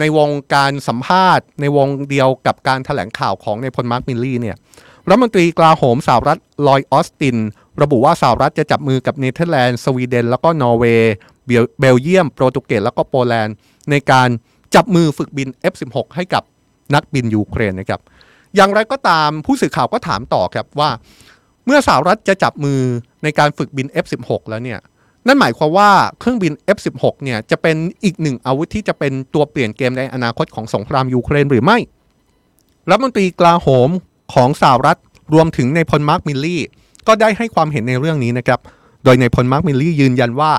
[0.00, 4.56] ในวงการสัมภาษณ์ ในวงเดียวกับการแถลงข่าวของนายพลมาร์คมิลลี่เนี่ย
[5.08, 7.36] รัฐมนตรีกลาโหมสหรัฐลอยออสติน
[7.82, 11.14] ระบุว่าสหรัฐจะจับมือกับเนเธอร์แลนด์สวีเดน แล้วก็นอร์เวย์
[11.46, 13.56] เบลเยียม โปรตุเกสแล้วก็โปแลนด์
[13.90, 14.28] ในการ
[14.74, 16.42] จับมือฝึกบิน F16 ให้กับ
[16.94, 18.00] นักบินยูเครนนะครับ
[18.56, 20.90] อย่างไรก็ตามผู้สื่อข่าวก็ถามต่อครับว่า
[21.66, 22.80] เมื่อสหรัฐจะจับมือ
[23.22, 24.78] ในการฝึกบิน F16 แล้วเนี่ย
[25.26, 31.78] นั่นหมายความว่าเครื่องบิน F16 เนี่ยจะเป็นอีกหนึ่งอาวุธที่จะเป็นตัวเปลี่ยนเกมในอนาคตของสงครามยูเครนหรือไม่
[32.90, 33.90] รัฐมนตรีกลาโหม
[34.34, 34.98] ของสหรัฐ
[35.34, 36.62] รวมถึงนายพลมาร์คมิลลี่
[37.06, 38.60] ก็ได้ให้ความเห็นในเรื่องนี้นะครับ
[39.04, 40.52] โดยนายพลมาร์คมิลลี่ยืนยันว่า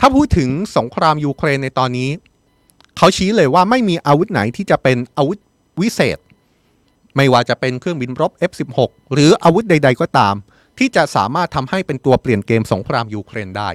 [0.00, 2.10] ถ้าพูดถึงสงครามยูเครนในตอนนี้
[2.96, 5.38] เขาชี้เลยว่าไม่มีอาวุธไหนที่จะเป็นอาวุธ
[5.80, 6.18] วิเศษ
[7.16, 8.78] ไม่ว่าจะเป็นเครื่องบินรบ F16
[9.12, 10.34] หรืออาวุธใด ๆ ก็ตาม
[10.78, 13.70] ที่จะสามารถทำให้เป็นตัวเปลี่ยนเกมสงครามยูเครนได้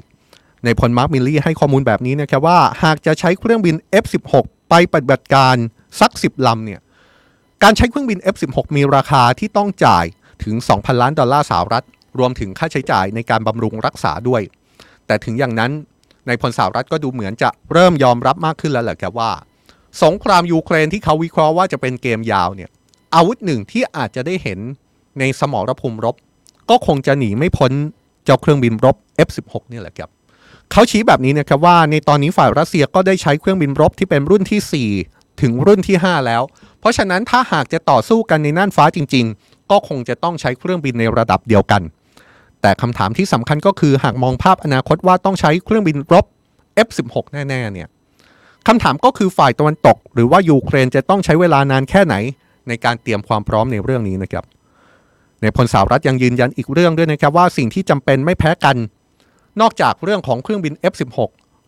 [0.65, 4.33] นายพลมาร์คมิลลี่ให้ข้อมูลแบบนี้นะครับว่า หากจะใช้เครื่องบิน F16
[4.69, 5.55] ไปปฏิบัติการ
[5.99, 6.81] สัก 10ลำเนี่ย
[7.63, 10.05] การใช้เครื่องบิน F16 มีราคาที่ต้องจ่าย
[10.43, 11.85] ถึง 2,000 ล้านดอลลาร์สหรัฐ
[12.19, 14.41] รวมถึงค่าใช้จ่ายในการบำรุงรักษาด้วย
[15.07, 15.71] แต่ถึงอย่างนั้น
[16.27, 19.31] ในพลสหรัฐก็ดูเหมือนจะเริ่มยอมรับมากขึ้นแล้วแหละครับว่า
[20.03, 22.69] สงครามยูเครนที่เขาวิเคราะห์ว่าจะเป็นเกมยาวเนี่ย
[23.15, 24.59] อาวุธหนึ่งที่อาจจะได้เห็น
[25.19, 26.15] ในสมรภูมิรบ
[26.69, 27.71] ก็คงจะหนีไม่พ้น
[28.25, 28.95] เจ้าเครื่องบินรบ
[29.27, 30.09] F16 นี่แหละครับ
[30.71, 36.43] เขาชี้แบบนี้นะครับว่าในตอนนี้ฝ่ายรัสเซียก็ได้ใช้เครื่องบินรบที่เป็นรุ่นที่ 4 ถึงรุ่นที่ 5 แล้ว
[36.79, 41.81] เพราะฉะนั้นถ้าหากจะต่อสู้กันในน่านฟ้าจริง ๆ ก็คงจะต้องใช้เครื่องบินในระดับเดียวกัน
[42.63, 46.25] แต่คำถามที่สำคัญก็คือหากมองภาพอนาคตว่าต้องใช้เครื่องบินรบ
[46.87, 47.87] F16 แน่ๆเนี่ย
[48.67, 52.15] คำถามก็คือฝ่ายตะวันตก หรือว่ายูเครนจะต้องใช้เวลานานแค่ไหน
[52.67, 54.45] ในการเตรียมความพร้อมในเรื่องนี้นะครับ
[55.41, 58.75] ในพลสาวรัฐยังยืนยันอีกเรื่องด้วยนะครับว่าสิ่งที่จำเป็นไม่แพ้กัน
[59.61, 61.17] นอกจากเรื่องของเครื่องบิน F16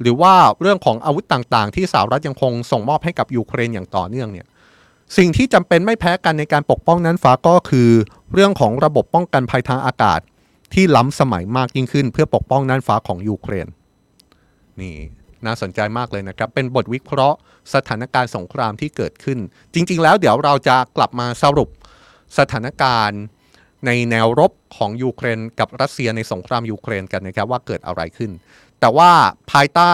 [0.02, 4.48] หรือว่าเรื่องของอาวุธต่างๆ ที่สหรัฐยังคงส่งมอบให้กับยูเครนอย่างต่อเนื่องเนี่ย
[5.18, 7.90] สิ่งที่จำเป็นไม่แพ้กันในการปกป้องนั้นฟ้าก็คือ
[8.34, 10.20] เรื่องของระบบป้องกันภัยทางอากาศ
[10.76, 13.68] ที่ล้ำสมัยมากยิ่งขึ้น เพื่อปกป้องน่านฟ้าของยูเครน
[14.82, 14.96] นี่
[15.46, 17.38] น่าสนใจมากเลยนะครับ เป็นบทวิเคราะห์
[17.74, 19.40] สถานการณ์สงครามที่เกิดขึ้น
[19.74, 21.70] จริง ๆ แล้วเดี๋ยวเราจะกลับมาสรุป
[22.40, 23.22] สถานการณ์
[23.86, 28.32] ในแนวรบของยูเครน กับรัสเซียในสงครามยูเครนกันนะครับว่าเกิดอะไรขึ้น
[28.80, 29.12] แต่ว่า
[29.52, 29.94] ภายใต้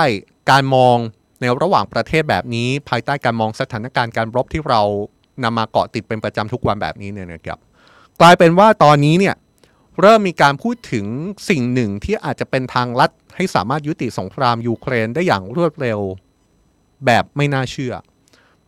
[0.52, 0.98] การมอง
[1.41, 4.82] ในระหว่างประเทศแบบนี้ ภายใต้การมองสถานการณ์การรบที่เรา
[5.44, 7.60] นำมาเกาะติดเป็นประจำทุกวันแบบนี้เนี่ยนะครับ
[8.22, 9.36] กลายเป็นว่าตอนนี้เนี่ย
[9.99, 11.06] เริ่มมีการพูดถึง
[11.49, 15.99] สิ่งหนึ่งที่อาจจะเป็นทางลัดให้สามารถยุติสงครามยูเครนได้อย่างรวดเร็ว
[17.06, 17.93] แบบไม่น่าเชื่อ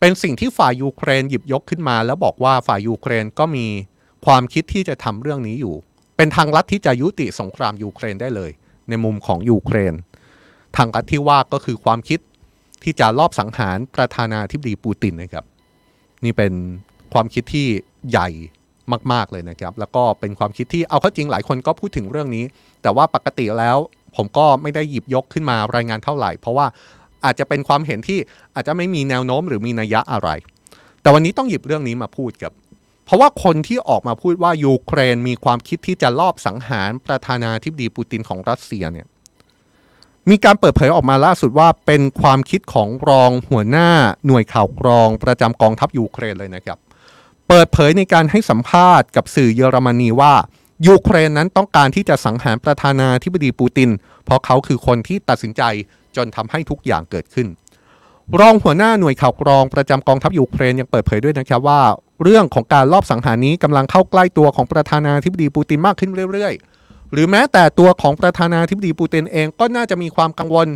[0.00, 3.66] เป็นสิ่งที่ฝ่ายยูเครนหยิบยกขึ้นมา แล้วบอกว่าฝ่ายยูเครนก็มี
[4.26, 5.74] ความคิดที่จะทำเรื่องนี้อยู่
[6.16, 8.50] เป็นทางลัดที่จะยุติสงครามยูเครนได้เลย
[8.88, 9.94] ในมุมของยูเครน
[10.76, 12.20] ทางลัดที่ว่าก็คือความคิด
[12.82, 15.44] ที่จะลอบสังหารประธานาธิบดีปูตินนะครับ
[16.24, 16.52] นี่เป็น
[17.12, 17.66] ความคิดที่
[18.10, 18.28] ใหญ่
[19.12, 22.44] มาก ๆ เลยนะครับ แล้วก็เป็นความคิดที่เอาเข้าจริงหลายคนก็พูดถึงเรื่องนี้
[22.82, 23.76] แต่ว่าปกติแล้ว
[24.16, 26.66] ผมก็ไม่ได้หยิบยกขึ้นมารายงานเท่าไหร่ เพราะว่า
[27.24, 28.18] อาจจะเป็นความเห็นที่
[28.54, 30.28] อาจจะไม่มีแนวโน้มหรือมีนัยยะอะไร
[31.02, 32.52] แต่วันนี้ต้องหยิบเรื่องนี้มาพูดกับ
[33.06, 39.06] เพราะว่าคนที่ออกมาพูดว่ายูเครนมีความคิดที่จะลอบสังหารประธานาธิบดีปูตินของรัสเซียเนี่ย
[40.30, 43.88] มีการเปิดเผยออกมาล่าสุดว่าเป็นความคิดของรองหัวหน้า
[44.26, 46.78] หน่วยข่าวกรองประจำกองทัพยูเครนเลยนะครับ
[47.48, 50.34] เปิดเผยในการให้สัมภาษณ์กับสื่อเยอรมนีว่า
[50.86, 53.90] ยูเครนนั้นต้องการที่จะสังหารประธานาธิบดีปูติน
[54.24, 55.62] เพราะเขาคือคนที่ตัดสินใจ
[56.16, 57.48] จนทำให้ทุกอย่างเกิดขึ้น
[58.40, 61.82] รองหัวหน้าหน่วยข่าวกรองประจำกองทัพยูเครนยังเปิดเผยด้วยนะครับว่า
[62.22, 66.54] เรื่องของการลอบสังหารนี้กำลังเข้าใกล้ตัวของประธานาธิบดีปูตินมากขึ้นเรื่อย
[66.84, 70.68] ๆ หรือแม้แต่ตัวของประธานาธิบดีปูตินเองก็น่าจะมีความกังวล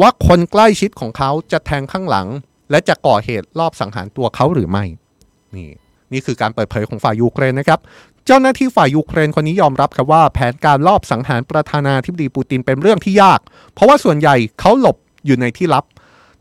[0.00, 2.26] ว่าคนใกล้ชิดของเขาจะแทงข้างหลัง
[2.70, 4.84] และจะก่อเหตุลอบสังหารตัวเขาหรือไม่
[5.56, 5.70] นี่
[6.12, 7.80] นี่คือการเปิดเผยของฝ่ายยูเครนนะครับ
[8.26, 13.40] เจ้าหน้าที่ฝ่ายยูเครนคนนี้ยอมรับครับว่าแผนการลอบสังหารประธานาธิบดีปูตินเป็นเรื่องที่ยาก
[13.74, 15.84] เพราะว่าส่วนใหญ่เขาหลบอยู่ในที่ลับ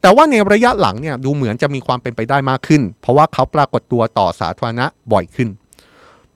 [0.01, 5.49] แต่ว่าในระยะหลังเนี่ยดูเหมือนจะมีความเป็นไปได้มากขึ้น เพราะว่าเขาปรากฏตัวต่อสาธารณะบ่อยขึ้น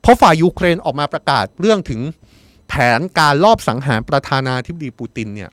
[0.02, 2.02] เพราะฝ่ายยูเครนออกมาประกาศเรื่องถึง
[2.70, 5.50] แผนการลอบสังหารประธานาธิบดีปูตินเนี่ย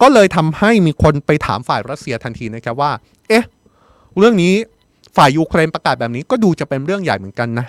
[0.00, 2.92] ก็เลยทำให้มีคนไปถามฝ่ายรัสเซียทันทีนะครับว่า
[3.28, 3.44] เอ๊ะ
[4.18, 4.54] เรื่องนี้
[5.18, 7.66] ฝ่ายยูเครนประกาศแบบนี้ก็ดูจะเป็นเรื่องใหญ่เหมือนกันนะ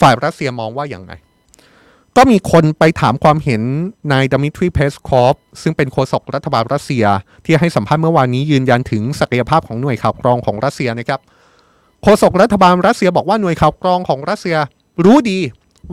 [0.00, 1.12] ฝ่ายรัสเซียมองว่าอย่างไง
[2.16, 3.62] ก็มีคนไปถามความเห็น
[4.12, 7.04] นายดมิทรีเพสคอฟซึ่งเป็นโฆษกรัฐบาลรัสเซีย
[7.44, 11.20] ที่ให้สัมภาษณ์เมื่อวานนี้ยืนยันถึงศักยภาพของหน่วยข่าวกรองของรัสเซียนะครับ
[12.02, 14.56] โฆษกรัฐบาลรัสเซียบอกว่าหน่วยข่าวกรองของรัสเซีย
[15.04, 15.38] รู้ดี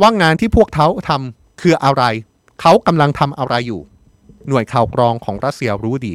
[0.01, 2.03] ว่างานที่พวกเขาทำคืออะไร
[2.61, 3.81] เขากำลังทำอะไรอยู่
[4.49, 6.13] หน่วยข่าวกรองของรัสเซียรู้ดี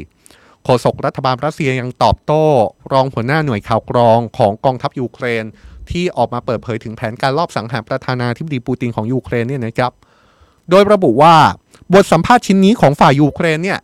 [0.64, 2.44] โฆษกรัฐบาลรัสเซียยังตอบโต้
[2.92, 5.44] รองหัวหน้าหน่วยข่าวกรองของกองทัพยูเครน
[5.90, 9.92] ที่ออกมาเปิดเผยถึงแผนการลอบสังหารประธานาธิบดีปูตินของยูเครนเนี่ยนะครับ
[10.70, 11.36] โดยระบุว่า
[11.92, 13.78] บทสัมภาษณ์ชิ้นนี้ของฝ่ายยูเครนเนี่ย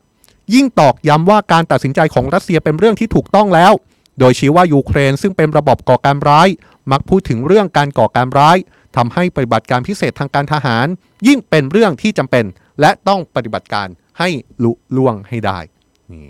[0.54, 3.72] ยิ่งตอกย้ำว่าการตัดสินใจของรัสเซียเป็นเรื่องที่ถูกต้องแล้ว
[4.18, 6.48] โดยชี้ว่ายูเครนซึ่งเป็นระบบก่อการร้าย
[6.90, 8.56] มักพูดถึงเรื่องการก่อการร้าย
[8.96, 10.86] ทำให้ปฏิบัติการพิเศษทางการทหาร
[11.26, 12.44] ยิ่งเป็นเรื่องที่จำเป็น
[12.80, 13.88] และต้องปฏิบัติการ
[14.18, 14.28] ให้
[14.62, 15.58] ลุล่วงให้ได้
[16.12, 16.28] นี่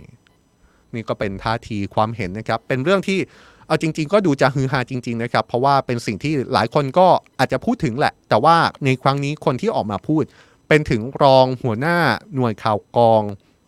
[0.94, 3.18] นี่ก็เป็นท่าทีความเห็นนะครับเป็นเรื่องที่
[3.66, 7.07] เอาจริง ๆ ก็ดูจะฮือฮาจริง ๆ นะครับ เพราะว่าเป็นสิ่งที่หลายคนก็
[7.38, 10.24] อาจจะพูดถึงแหละ แต่ว่าในครั้งนี้คนที่ออกมาพูด
[10.68, 11.98] เป็นถึงรองหัวหน้า
[12.35, 13.22] หน่วยข่าวกอง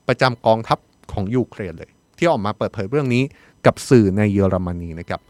[0.09, 0.79] ประจำกองทัพ
[1.13, 3.23] ของยูเครนเลย ที่ออกมาเปิดเผยเรื่องนี้
[3.67, 5.21] กับสื่อในเยอรมนีนะครับ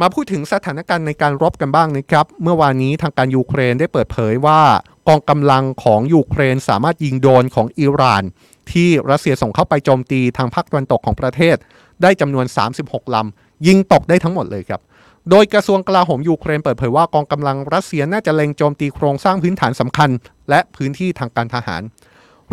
[0.00, 4.60] มาพูดถึงสถานการณ์ในการรบกันบ้างนะครับ เมื่อวานนี้ทางการยูเครนได้เปิดเผยว่า
[5.08, 8.22] กองกำลังของยูเครนสามารถยิงโดรนของอิหร่าน
[8.72, 11.56] ที่รัสเซียส่งเข้าไปโจมตีทางภาคตะวันตกของประเทศ
[12.02, 12.46] ได้จำนวน
[12.80, 14.80] 36 ลำ ยิงตกได้ทั้งหมดเลยครับ
[15.30, 20.10] โดยกระทรวงกลาโหมยูเครนเปิดเผยว่ากองกำลังรัสเซียน่าจะเล็งโจมตีโครงสร้างพื้นฐานสำคัญ
[20.50, 21.82] และพื้นที่ทางการทหาร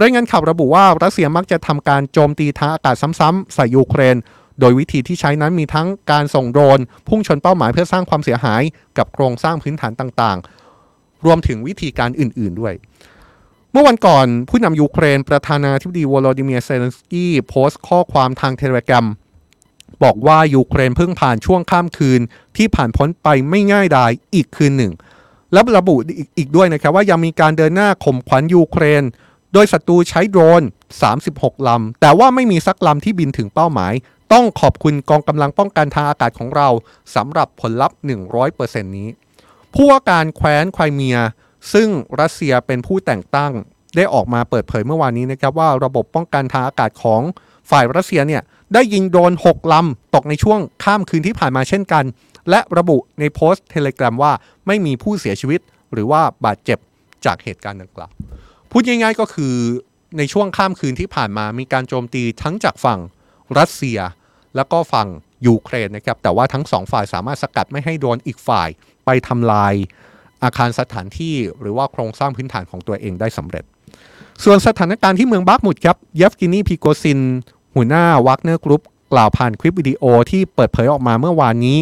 [0.02, 4.18] รายงานข่าวระบุว่ารัสเซียมักจะทำการโจมตีทางอากาศซ้ำๆใส่ยูเครน
[4.60, 8.62] โดยวิธีที่ใช้นั้นมีทั้งการส่งโดรนพุ่งชนเป้าหมายเพื่อสร้างความเสียหาย
[8.98, 12.74] กับโครงสร้างพื้นฐานต่างๆ รวมถึงวิธีการอื่น ๆด้วย
[13.76, 19.06] เมื่อวันก่อนผู้นำยูเครนประธานาธิบดีวโลดิเมียร์เซเลนสกี้โพสต์ข้อความทางเทเลแกรม
[20.04, 22.22] บอกว่ายูเครนเพิ่งผ่านช่วงข้ามคืน
[22.58, 24.94] ที่ผ่านพ้นไปไม่ง่ายดายอีกคืนหนึ่ง
[25.54, 25.96] และระบุ
[26.38, 29.04] อีกด้วยนะครับว่ายังมีการเดินหน้าข่มขวัญยูเครน
[29.54, 30.64] โดยศัตรูใช้โดรน
[31.14, 33.94] 36 ลำ แต่ว่าไม่มีสักลำที่บินถึงเป้าหมาย
[34.34, 36.68] ต้องขอบคุณกองกำลังป้องกันทางอากาศของเรา
[37.16, 37.98] สำหรับผลลัพธ์
[38.44, 39.10] 100%นี้
[39.74, 41.18] ผู้ว่าการแคว้นไครเมีย
[41.74, 41.88] ซึ่ง
[42.22, 43.54] รัสเซียเป็นผู้แต่งตั้ง
[43.96, 47.22] ได้ออกมาเปิดเผยเมื่อวานนี้นะครับว่าระบบป้องกันทางอากาศของ
[47.72, 48.42] ฝ่ายรัสเซียเนี่ย
[48.74, 52.04] ได้ยิงโดน6ลำตกในช่วงข้ามคืนที่ผ่านมาเช่นกัน
[52.50, 54.32] และระบุในโพสต์เทเลแกรมว่า
[54.68, 55.60] ไม่มีผู้เสียชีวิต
[55.94, 56.80] หรือว่าบาดเจ็บ
[57.26, 58.12] จากเหตุการณ์ดังกล่าว
[58.72, 59.56] พูดง่ายๆก็คือ
[60.18, 63.00] ในช่วงข้ามคืนที่ผ่านมามีการโจมตีทั้งจากฝั่ง
[63.58, 64.00] รัสเซีย
[64.56, 65.08] แล้วก็ฝั่ง
[65.48, 68.70] ยูเครนนะครับแต่ว่าทั้งสองฝ่ายสามารถสกัดไม่ให้โดรนอีกฝ่าย
[69.06, 69.74] ไปทำลาย
[70.44, 73.64] อาคารสถานที่หรือว่าโครงสร้างพื้นฐานของตัวเองได้สำเร็จ
[74.44, 77.20] ส่วนสถานการณ์ที่เมืองบัคมุตครับเยฟเกนีพริโกซิน
[77.76, 78.82] หัวหน้าวักเนอร์กรุ๊ป
[79.14, 81.78] กล่าวผ่านคลิปวิดีโอที่เปิดเผยออกมาเมื่อวานนี้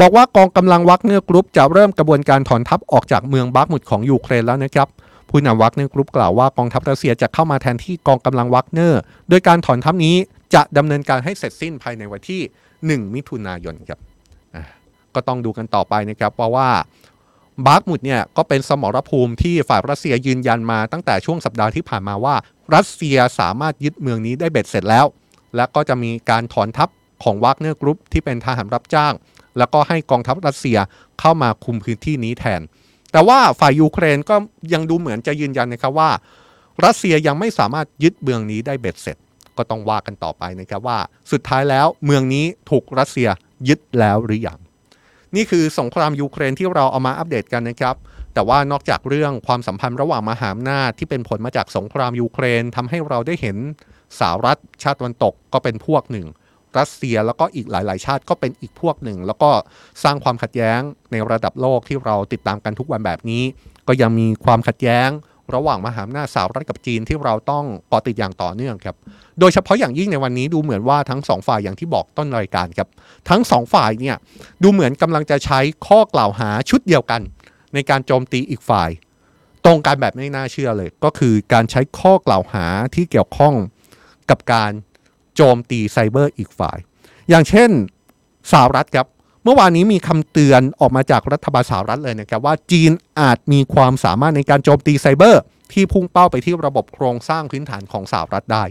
[0.00, 4.88] บอกว่ากองกำลังวักเนอร์กรุ๊ปจะเริ่มกระบวนการถอนทัพออกจากเมืองบักมุดของยูเครนแล้วนะครับ
[5.30, 10.16] ผู้นำวักเนอร์กรุ๊ปกล่าวว่ากองทัพรัสเซียจะเข้ามาแทนที่กองกำลังวักเนอร์โดยการถอนทัพนี้
[10.54, 12.40] จะดำเนินการให้เสร็จสิ้นภายในวันที่
[12.78, 14.00] 1 มิถุนายนครับ
[15.14, 16.68] ก็ต้องดูกันต่อไปนะครับเพราะว่า
[17.66, 22.34] บาร์กมุดเนี่ยก็เป็นสมรภูมิที่ฝ่ายรัสเซียยืนยันมาตั้งแต่ช่วงสัปดาห์ที่ผ่านมาว่า
[22.74, 25.06] รัสเซียสามารถยึดเมืองนี้ได้เบ็ดเสร็จแล้ว
[25.56, 26.88] และก็จะมีการถอนทัพ
[27.24, 29.12] ของวักเนอร์กรุ๊ปที่เป็นทหารรับจ้าง
[29.58, 30.78] แล้วก็ให้กองทัพรัสเซีย
[31.20, 32.60] เข้ามาคุมพื้นที่นี้แทน
[33.12, 34.36] แต่ว่าฝ่ายยูเครนก็
[34.72, 36.10] ยังดูเหมือนจะยืนยันนะครับว่า
[36.84, 39.16] รัสเซียยังไม่สามารถยึดเมืองนี้ได้เบ็ดเสร็จ
[39.56, 40.98] ก็ต้องว่ากันต่อไปนะครับว่า
[41.32, 43.28] สุดท้ายแล้วเมืองนี้ถูกรัสเซีย
[43.68, 44.58] ยึดแล้วหรือยัง
[45.36, 47.96] นี่คือสงครามยูเครนที่เราเอามาอัปเดตกันนะครับ
[48.34, 53.56] แต่ว่านอกจากเรื่องความสัมพันธ์ระหว่างมหาอำนาจที่เป็นผลมาจากสงครามยูเครนทำให้เราได้เห็น
[54.18, 56.26] สหรัฐชาติตะวันตกก็เป็นพวกหนึ่ง
[56.78, 59.50] รัสเซียแล้วก็อีกหลาย ๆ ชาติก็เป็นอีกพวกหนึ่ง แล้วก็
[60.04, 60.80] สร้างความขัดแย้ง
[61.12, 63.42] ในระดับโลกที่เราติดตามกันทุกวันแบบนี้
[63.88, 65.08] ก็ยังมีความขัดแย้ง
[65.54, 68.96] ระหว่างมหาอำนาจสหรัฐกับจีนที่เราต้องเกาะติดอย่างต่อเนื่องครับ
[69.40, 72.88] โดยเฉพาะอย่างยิ่งในวันนี้ดูเหมือนว่าทั้งสองฝ่ายอย่างที่บอกต้นรายการครับ
[73.30, 74.16] ทั้งสองฝ่ายเนี่ย
[74.62, 77.20] ดูเหมือนกำลังจะใช้ข้อกล่าวหาชุดเดียวกัน
[77.74, 78.90] ในการโจมตีอีกฝ่าย
[79.64, 83.54] ตรงกันแบบไม่น่าเชื่อเลย ก็คือการใช้ข้อกล่าวหาที่เกี่ยวข้อง
[84.30, 84.72] กับการ
[85.36, 86.78] โจมตีไซเบอร์อีกฝ่าย
[87.30, 87.70] อย่างเช่น
[88.52, 89.06] สหรัฐครับ
[89.44, 98.64] เมื่อวานนี้มีคำเตือนออกมาจากรัฐบาลสหรัฐเลยนะครับว่าจีนอาจมีความสามารถในการโจมตีไซเบอร์ ที่พุ่งเป้าไปที่ระบบโครงสร้างพื้นฐานของสหรัฐได้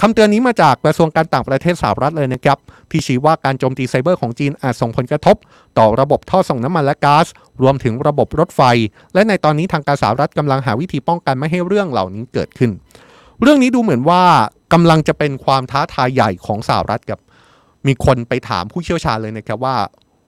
[0.00, 2.58] คำเตือนนี้มาจากกระทรวงการต่างประเทศสหรัฐเลยนะครับ
[2.90, 5.36] ที่ชี้ว่าการโจมตีไซเบอร์ของจีนอาจส่งผลกระทบ
[5.78, 7.26] ต่อระบบท่อส่งน้ำมันและก๊าซ
[7.62, 8.62] รวมถึงระบบรถไฟ
[9.14, 12.70] และในตอนนี้ทางการสหรัฐกำลังหาวิธีป้องกันไม่ให้เรื่องเหล่านี้เกิดขึ้น
[13.40, 14.22] เรื่องนี้ดูเหมือนว่า
[14.72, 17.18] กำลังจะเป็นความท้าทายใหญ่ของสหรัฐกับ
[17.86, 19.76] มีคนไปถามผู้เชี่ยวชาญเลยนะครับว่า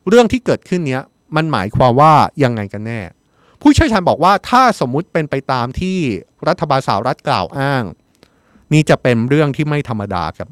[0.09, 1.03] เรื่องที่เกิดขึ้นเนี้ย
[1.37, 2.13] มันหมายความว่า
[2.45, 3.01] ยังไงกันแน่
[3.61, 5.99] ผู้เชี่ยวชาญบอกว่าถ้าสมมุติเป็นไปตามที่
[6.49, 7.85] รัฐบาลสหรัฐกล่าวอ้าง
[8.73, 10.49] นี่จะเป็นเรื่องที่ไม่ธรรมดาครับ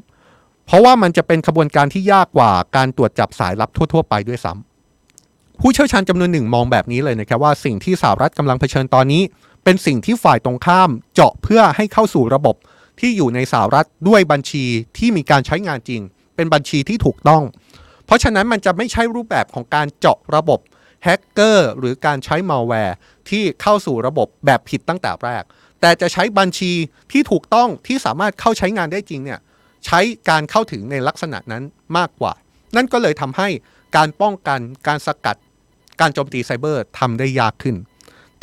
[0.65, 9.23] เพราะว่ามันจะเป็นขบวนการที่ยากกว่าการตรวจจับสายลับทั่ว ๆ ไปด้วยซ้ำผู้เชี่ยวชาญจำนวนหนึ่งมองแบบนี้เลยนะครับว่าสิ่งที่สหรัฐกำลังเผชิญตอนนี้
[9.63, 12.55] เป็นสิ่งที่ฝ่ายตรงข้ามเจาะเพื่อให้เข้าสู่ระบบ
[12.99, 14.65] ที่อยู่ในสหรัฐด้วยบัญชี
[14.97, 16.01] ที่มีการใช้งานจริง
[16.35, 17.43] เป็นบัญชีที่ถูกต้อง
[18.05, 20.59] เพราะฉะนั้นมันจะไม่ใช่รูปแบบของการเจาะระบบ
[21.03, 22.95] แฮกเกอร์หรือการใช้มัลแวร์
[23.29, 25.43] ที่เข้าสู่ระบบแบบผิดตั้งแต่แรก
[25.81, 26.71] แต่จะใช้บัญชี
[27.11, 29.39] ที่ถูกต้องที่สามารถเข้าใช้งานได้จริงเนี่ย
[29.85, 31.63] ใช้การเข้าถึงในลักษณะนั้น
[31.97, 32.33] มากกว่า
[32.75, 33.49] นั่นก็เลยทำให้
[33.95, 35.37] การป้องกันการสกัด
[36.01, 37.75] การโจมตีไซเบอร์ทำได้ยากขึ้น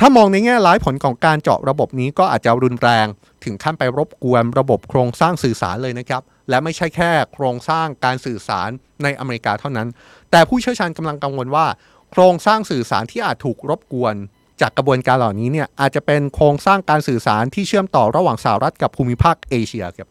[0.01, 3.07] ถ้ามองในแง่ร้ายผลของการเจาะระบบนี้ก็อาจจะรุนแรง
[3.45, 8.69] ถึงขั้นไปรบกวนระบบโครงสร้างสื่อสารเลยนะครับ และไม่ใช่แค่โครงสร้างการสื่อสาร
[9.03, 9.89] ในอเมริกาเท่านั้น
[10.31, 11.67] แต่ผู้เชี่ยวชาญกำลังกังวลว่า
[12.13, 14.15] โครงสร้างสื่อสารที่อาจถูกรบกวน
[14.61, 20.11] จากกระบวนการเหล่านี้เนี่ยอาจจะเป็นโครงสร้างการสื่อสารที่เชื่อมต่อระหว่างสหรัฐกับภูมิภาคเอเชียครับ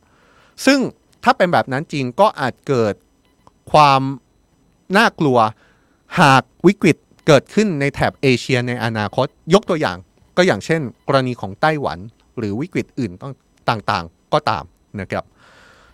[0.65, 0.79] ซึ่ง
[1.23, 2.93] ถ้าเป็นแบบนั้นจริงก็อาจเกิด
[3.71, 4.01] ความ
[4.97, 5.37] น่ากลัว
[6.19, 9.97] หากวิกฤตเกิดขึ้นในแถบเอเชียในอนาคต ยกตัวอย่าง
[10.37, 11.97] ก็อย่างเช่น กรณีของไต้หวัน
[12.37, 13.11] หรือวิกฤตอื่น
[13.69, 14.63] ต่างๆ ก็ตาม
[14.99, 15.25] นะครับ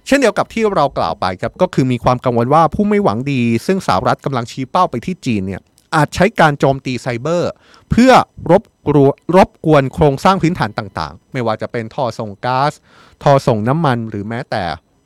[0.08, 5.62] เช่นเดียวกับที่เรากล่าวไปครับก็คือมีความกังวลว่าผู้ไม่หวังดี ซึ่งสหรัฐกำลังชี้เป้าไปที่จีนเนี่ย
[5.96, 7.52] อาจใช้การโจมตีไซเบอร์
[7.92, 8.12] เพื่อ
[8.52, 12.74] รบกลัวรบกวนโครงสร้างพื้นฐานต่างๆ ไม่ว่าจะเป็นท่อส่งก๊าซ
[13.24, 14.64] ท่อส่งน้ำมันหรือแม้แต่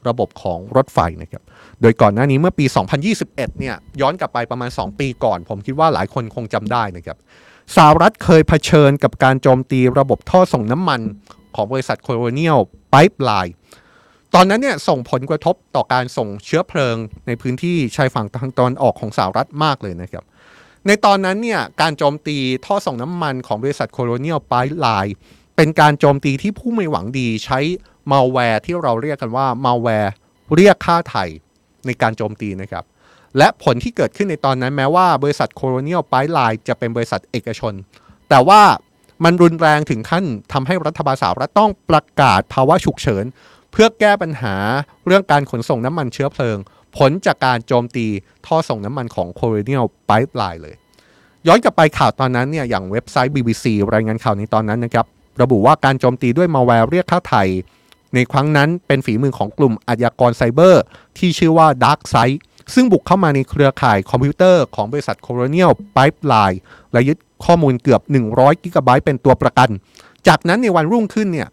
[0.08, 1.44] ระบบของรถไฟนะครับ
[1.82, 2.66] โดยก่อนหน้านี้เมื่อปี
[3.14, 7.18] 2021 เนี่ยย้อนกลับไปประมาณ 2 ปีก่อน ผมคิดว่าหลายคนคงจำได้นะครับ
[7.76, 11.02] สหรัฐเคยเผชิญกับการโจมตีระบบท่อส่งน้ำมัน
[11.56, 12.58] ของบริษัทโคโลเนียล
[12.90, 13.56] ไ i ป์ไลน์
[14.36, 20.24] ตอนนั้นเนี่ยส่งผลกระทบต่อการส่งเชื้อเพลิงในพื้นที่ชายฝั่งทางตอนออกของสหรัฐมากเลยนะครับ
[20.88, 25.16] ในตอนนั้นเนี่ยการโจมตีท่อส่งน้ำมันของบริษัทโคโลเนียลไ i ป์ไลน์
[25.56, 27.60] เป็นการโจมตีที่ผู้ไม่หวังดีใช้
[28.12, 30.14] มัลแวร์ที่เราเรียกกันว่ามัลแวร์
[30.56, 31.26] เรียกค่าไถ่
[31.86, 32.84] ในการโจมตีนะครับ
[33.38, 37.74] และผลที่เกิดขึ้นในตอนนั้นแม้ว่าบริษัทโคโลเนียลไ i ไลน์จะเป็นบริษัทเอกชน
[38.30, 38.62] แต่ว่า
[39.24, 43.26] มันรุนแรงถึงขั้นทำให้รัฐบาลสหรัฐต้องประกาศภาวะฉุกเฉิน
[43.72, 44.56] เพื่อแก้ปัญหา
[45.06, 46.58] เรื่องการขนส่งน้ำมันเชื้อเพลิง
[46.98, 48.08] ผลจากการโจมตี
[48.46, 50.76] ท่อส่งน้ำมันของโคโลเนียลไ i ไลน์เลย
[51.48, 55.06] ย้อนกลับไปข่าวตอนนั้นเนี่ยอย่างเว็บไซต์ BBC รายงานข่าวในตอนนั้นนะครับ
[55.42, 57.50] ระบุว่าการโจมตีด้วยมัลแวร์เรียกค่าไถ่
[58.16, 60.84] ในครั้งนั้นเป็นฝีมือของกลุ่มอาชญากรไซเบอร์
[61.18, 62.38] ที่ชื่อว่า Dark Side
[62.74, 66.58] ซึ่งบุกเข้ามาในเครือข่ายคอมพิวเตอร์ของบริษัท Colonial Pipeline
[66.92, 69.70] และยึดข้อมูลเกือบ 100 กิกะไบต์เป็นตัวประกัน
[70.28, 71.48] จากนั้นในวันรุ่งขึ้นเนี่ย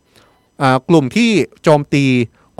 [0.88, 1.30] กลุ่มที่
[1.62, 2.04] โจมตี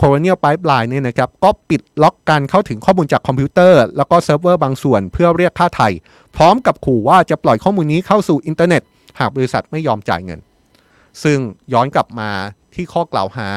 [0.01, 5.89] Colonial Pipeline เนี่ยนะครับก็ปิดล็อกการเข้าถึงข้อมูลจากคอมพิวเตอร์ แล้วก็เซิร์ฟเวอร์บางส่วนเพื่อเรียกค่าไถ่
[6.35, 8.81] พร้อมกับขู่ว่าจะปล่อยข้อมูลนี้เข้าสู่อินเทอร์เน็ต
[9.19, 10.39] หากบริษัทไม่ยอมจ่ายเงิน
[11.23, 11.37] ซึ่ง
[11.73, 12.29] ย้อนกลับมา
[12.75, 13.49] ที่ข้อกล่าวหา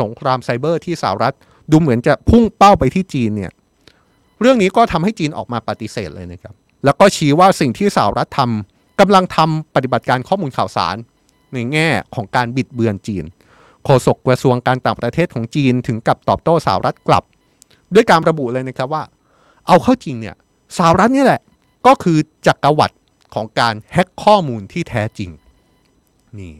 [0.00, 1.34] สงครามไซเบอร์ที่สหรัฐ
[1.70, 3.52] ดูเหมือนจะพุ่งเป้าไปที่จีนเนี่ย
[4.40, 10.96] เรื่องนี้ก็ทำให้จีนออกมาปฏิเสธเลยนะครับแล้วก็ชี้ว่าสิ่งที่สหรัฐทำกำลังทำปฏิบัติการข้อมูลข่าวสาร
[11.52, 13.24] ในแง่ของการบิดเบือนจีน
[13.84, 17.24] โฆษกกระทรวงการต่างประเทศของจีนถึงกับตอบโต้สหรัฐกลับ
[17.94, 19.02] ด้วยการระบุเลยนะครับว่า
[19.66, 20.36] เอาเข้าจริงเนี่ย
[20.76, 21.40] สหรัฐนี่แหละ
[21.86, 22.96] ก็คือจักรวรรดิ
[23.34, 25.30] ของการแฮ็กข้อมูลที่แท้จริง
[26.38, 26.54] นี่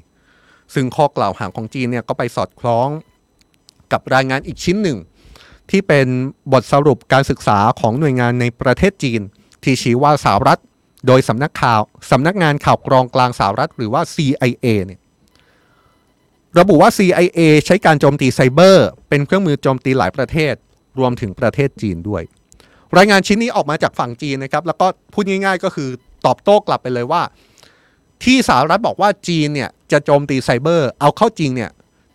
[0.74, 2.88] ซึ่งข้อกล่าวหาของจีนเนี่ยก็ไปสอดคล้อง
[3.92, 4.98] กับรายงานอีกชิ้นหนึ่ง
[5.70, 6.06] ที่เป็น
[6.52, 9.20] บทสรุปการศึกษาของหน่วยงานในประเทศจีน
[9.62, 10.61] ที่ชี้ว่าสหรัฐ
[11.06, 11.80] โดยสำนักข่าว
[12.11, 15.00] สำนักงานข่าวกรองกลางสหรัฐ หรือว่า CIA เนี่ย
[16.58, 20.54] ระบุว่า CIA ใช้การโจมตีไซเบอร์ เป็นเครื่องมือโจมตีหลายประเทศ
[20.98, 22.22] รวมถึงประเทศจีนด้วย
[22.96, 25.88] รายงานชิ้นนี้ออกมาจากฝั่งจีนนะครับ แล้วก็พูดง่ายๆก็คือ
[26.26, 27.22] ตอบโต้กลับไปเลยว่า
[28.24, 31.70] ที่สหรัฐบอกว่าจีนเนี่ยจะโจมตีไซเบอร์ เอาเข้าจริงเนี่ย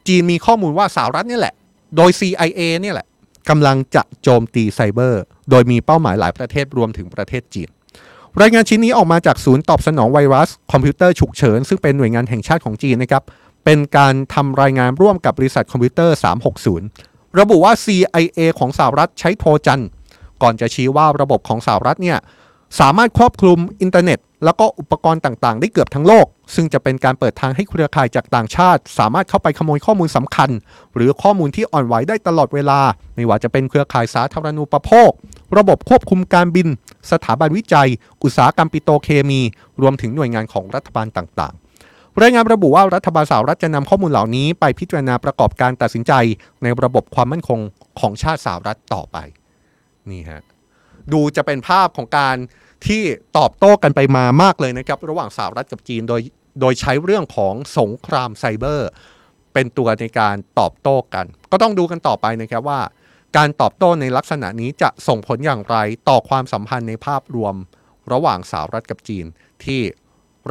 [0.07, 1.53] จีนมีข้อมูลว่าสหรัฐนี่แหละ
[1.95, 3.07] โดย CIA เนี่ยแหละ
[3.49, 7.69] กำลังจะโจมตีไซเบอร์ โดยมีเป้าหมายหลายประเทศรวมถึงประเทศจีน
[8.41, 13.23] รายงานชิ้นนี้ออกมาจากศูนย์ตอบสนองไวรัส คอมพิวเตอร์ฉุกเฉิน ซึ่งเป็นหน่วยงานแห่งชาติของจีนนะครับ
[13.65, 16.17] เป็นการทำรายงานร่วมกับบริษัทคอมพิวเตอร์
[16.73, 19.83] 360 ระบุว่า CIA ของสหรัฐใช้โทรจัน
[20.41, 22.17] ก่อนจะชี้ว่าระบบของสหรัฐเนี่ย
[22.79, 26.25] สามารถครอบคลุมอินเทอร์เน็ต แล้วก็อุปกรณ์ต่างๆ ได้เกือบทั้งโลก
[26.55, 30.49] ซึ่งจะเป็นการเปิดทางให้เครือข่ายจากต่างชาติ สามารถเข้าไปขโมยข้อมูลสำคัญ
[30.95, 32.79] หรือข้อมูลที่อ่อนไหวได้ตลอดเวลา
[33.15, 35.11] ไม่ว่าจะเป็นเครือข่ายสาธารณูปโภค
[35.57, 36.67] ระบบควบคุมการบิน
[37.11, 37.89] สถาบันวิจัย
[38.23, 39.41] อุตสาหกรรมปิโตรเคมี
[39.81, 41.64] รวมถึงหน่วยงานของรัฐบาลต่างๆ
[42.21, 46.13] รายงานระบุว่ารัฐบาลสหรัฐจะนำข้อมูลเหล่านี้ไปพิจารณาประกอบการตัดสินใจ
[46.63, 47.59] ในระบบความมั่นคง
[47.99, 49.17] ของชาติสหรัฐต่อไป
[50.11, 50.41] นี่ฮะ
[51.13, 52.35] ดูจะเป็นภาพของการ
[52.87, 53.03] ที่
[53.37, 56.21] ตอบโต้กันไปมามากเลยนะครับ ระหว่างสหรัฐกับจีนโดย
[56.61, 58.89] โดยใช้เรื่องของสงครามไซเบอร์
[59.53, 62.81] เป็นตัวในการตอบโต้กัน ก็ต้องดูกันต่อไปนะครับว่า
[63.37, 65.77] การตอบโต้ในลักษณะนี้จะส่งผลอย่างไร
[66.09, 67.55] ต่อความสัมพันธ์ในภาพรวม
[68.11, 69.25] ระหว่างสหรัฐกับจีน
[69.65, 69.81] ที่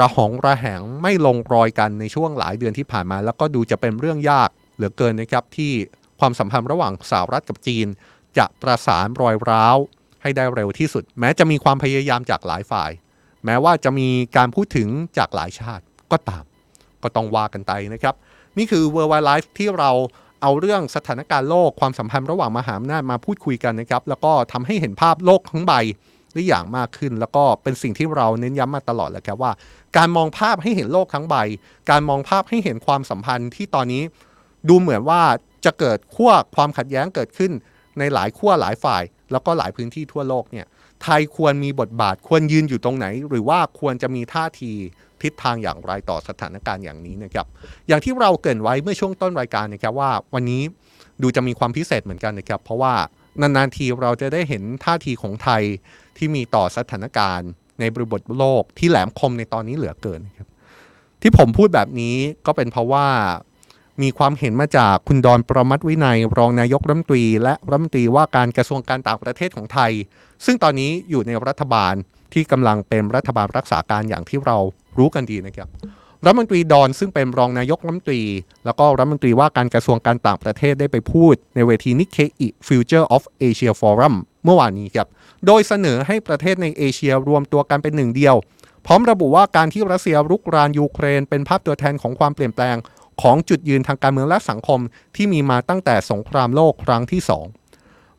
[0.01, 5.73] ระหองระแหงไม่ลงรอยกันในช่วงหลายเดือนที่ผ่านมา แล้วก็ดูจะเป็นเรื่องยากเหลือเกินนะครับที่
[6.21, 7.87] ความสัมพันธ์ระหว่างสหรัฐกับจีน
[8.39, 9.77] จะประสานรอยร้าว
[10.23, 12.91] ให้ได้เร็วที่สุด แม้จะมีความพยายามจากหลายฝ่าย
[13.45, 16.45] แม้ว่าจะมีการพูดถึงจากหลายชาติก็ตาม
[17.03, 18.15] ก็ต้องว่ากันไปนะครับ
[18.59, 19.91] นี่คือ World Wide Life ที่เรา
[20.43, 25.73] เอาเรื่องสถานการณ์โลกความสัมพันธ์ระหว่างมหาอำนาจมาพูดคุยกันนะครับ แล้วก็ทำให้เห็นภาพโลกทั้งใบ
[26.35, 29.53] ได้อย่างมากขึ้น แล้วก็เป็นสิ่งที่เราเน้นย้ำมาตลอดและครับว่า
[29.97, 31.37] การมองภาพให้เห็นโลกทั้งใบ
[31.91, 34.03] การมองภาพให้เห็นความสัมพันธ์ที่ตอนนี้
[34.69, 35.23] ดูเหมือนว่า
[35.65, 37.53] จะเกิดขั้วความขัดแย้งเกิดขึ้น
[37.99, 40.67] ในหลายขั้วหลายฝ่าย แล้วก็หลายพื้นที่ทั่วโลกเนี่ย
[41.03, 44.73] ไทยควรมีบทบาทควรยืนอยู่ตรงไหน หรือว่าควรจะมีท่าที
[45.23, 47.47] ทิศทางอย่างไรต่อสถานการณ์อย่างนี้นะครับ
[47.89, 50.63] อย่างที่เราเกินไว้เมื่อช่วงต้นรายการนะครับว่า วันนี้
[51.23, 52.95] ดูจะมีความพิเศษเหมือนกันนะครับเพราะว่า
[53.41, 55.63] นานๆทีเราจะได้เห็นท่าทีของไทย
[56.17, 60.49] ที่มีต่อสถานการณ์ ในบริบทโลกที่แหลมคมในตอนนี้เหลือเกินครับ
[61.23, 62.17] ที่ผมพูดแบบนี้
[62.47, 63.07] ก็เป็นเพราะว่า
[64.03, 69.93] มีความเห็นมาจากคุณดอนประมัติวินัย รองนายกรัฐมนตรี และรัฐมนตรีว่าการกระทรวงการต่างประเทศของไทย
[70.45, 71.95] ซึ่งตอนนี้อยู่ในรัฐบาล
[72.33, 74.57] ที่กำลังเป็นรัฐบาลรักษาการอย่างที่เรา
[74.99, 75.69] รู้กันดีนะครับ
[76.25, 78.23] รัฐมนตรีดอนซึ่งเป็นรองนายกรัฐมนตรี
[78.65, 84.15] แล้วก็รัฐมนตรีว่าการกระทรวงการต่างประเทศได้ไปพูดในเวทีนิเคอิ Future of Asia Forum
[84.45, 85.09] เมื่อวานนี้ครับ
[85.47, 88.35] โดยเสนอให้ประเทศในเอเชียรวมตัวกันเป็นหนึ่งเดียว
[88.87, 92.77] พร้อมระบุว่าการที่รัสเซียรุกรานยูเครน เป็นภาพตัวแทนของความเปลี่ยนแปลง
[93.23, 94.81] ของจุดยืนทางการเมืองและสังคม
[95.17, 97.45] ที่มีมาตั้งแต่สงครามโลกครั้งที่สอง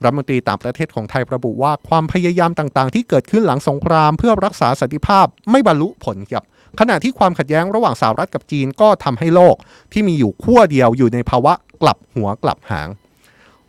[0.03, 6.43] รัฐมนตรีต่างประเทศของไทยระบุว่าความพยายามต่างๆ ที่เกิดขึ้นหลังสงคราม เพื่อรักษาสันติภาพไม่บรรลุผลครับ
[6.80, 9.55] ขณะที่ความขัดแย้งระหว่างสหรัฐกับจีนก็ทำให้โลก
[9.93, 12.89] ที่มีอยู่ขั้วเดียวอยู่ในภาวะกลับหัวกลับหาง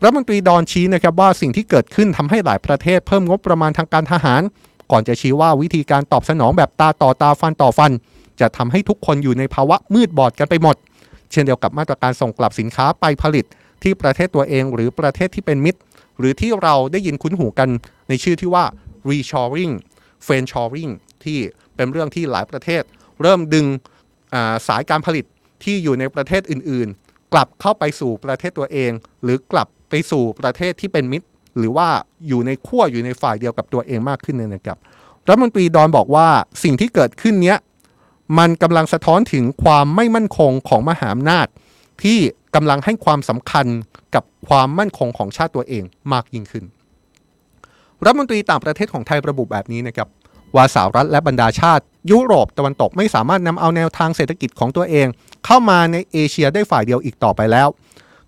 [0.03, 4.43] รัฐมนตรีดอนชี้นะครับว่าสิ่งที่เกิดขึ้นทำให้หลายประเทศเพิ่มงบประมาณทางการทหาร
[4.91, 7.93] ก่อนจะชี้ว่าวิธีการตอบสนองแบบตาต่อตาฟันต่อฟัน
[8.41, 10.77] จะทำให้ทุกคนอยู่ในภาวะมืดบอดกันไปหมด
[11.31, 13.45] เช่นเดียวกับมาตรการส่งกลับสินค้าไปผลิต
[13.83, 15.81] ที่ประเทศตัวเองหรือประเทศที่เป็นมิตร
[16.19, 17.69] หรือที่เราได้ยินคุ้นหูกัน
[18.09, 18.65] ในชื่อที่ว่า
[19.09, 19.75] reshoring
[20.27, 20.93] friendshoring
[21.25, 21.39] ที่
[21.77, 22.83] เป็นเรื่องที่หลายประเทศ
[23.23, 23.67] เริ่มดึง
[24.69, 25.25] สายการผลิต
[25.64, 28.91] ที่อยู่ในประเทศอื่น ๆ กลับเข้าไปสู่ประเทศตัวเอง
[29.23, 31.27] หรือกลับไปสู่ประเทศที่เป็นมิตร
[31.59, 31.89] หรือว่า
[32.29, 34.79] อยู่ในขั้วอยู่ในฝ่ายเดียวกับตัวเองมากขึ้นเนี่ยนะครับ
[35.29, 36.29] รัฐมนตรีดอนบอกว่า
[36.64, 37.59] สิ่งที่เกิดขึ้นเนี้ย
[38.39, 41.47] มันกำลังสะท้อนถึงความไม่มั่นคงของมหาอำนาจ
[42.03, 42.19] ที่
[42.55, 43.67] กำลังให้ความสำคัญ
[44.14, 46.64] กับความมั่นคงของชาติตัวเองมากยิ่งขึ้น
[48.05, 50.09] รัฐมนตรีต่างประเทศของไทยระบุแบบนี้นะครับ
[50.55, 55.07] ว่าสหรัฐและบรรดาชาติ ยุโรปตะวันตกไม่สามารถนำเอาแนวทางเศรษฐกิจของตัวเอง
[55.47, 57.69] เข้ามาในเอเชียได้ฝ่ายเดียวอีกต่อไปแล้ว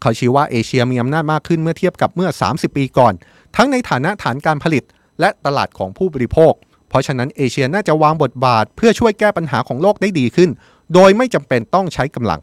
[0.00, 3.14] เขาชี้ว่าเอเชียมีอำนาจมากขึ้นเมื่อเทียบกับเมื่อ 30 ปีก่อน
[3.56, 4.84] ทั้งในฐานะฐานการผลิต
[5.20, 6.52] และตลาดของผู้บริโภค
[6.88, 10.50] เพราะฉะนั้นเอเชียน่าจะวางบทบาท เพื่อช่วยแก้ปัญหาของโลกได้ดีขึ้น
[10.94, 12.40] โดยไม่จำเป็นต้องใช้กำลัง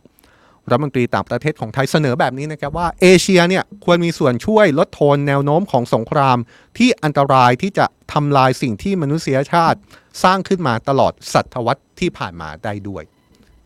[0.69, 6.37] รัฐมนตรีต่างประเทศของไทยเสนอแบบนี้นะครับว่าเอเชียเนี่ยควรมีส่วนช่วยลดโทนแนวโน้มของสงคราม
[6.77, 9.79] ที่อันตรายที่จะทำลายสิ่งที่มนุษยชาติ
[10.23, 13.03] สร้างขึ้นมาตลอดศตวรรษที่ผ่านมาได้ด้วย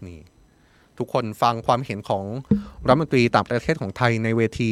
[0.05, 0.19] นี่
[0.97, 2.23] ทุกคนฟังความเห็นของ
[2.87, 4.71] รัฐมนตรีต่างประเทศของไทยในเวที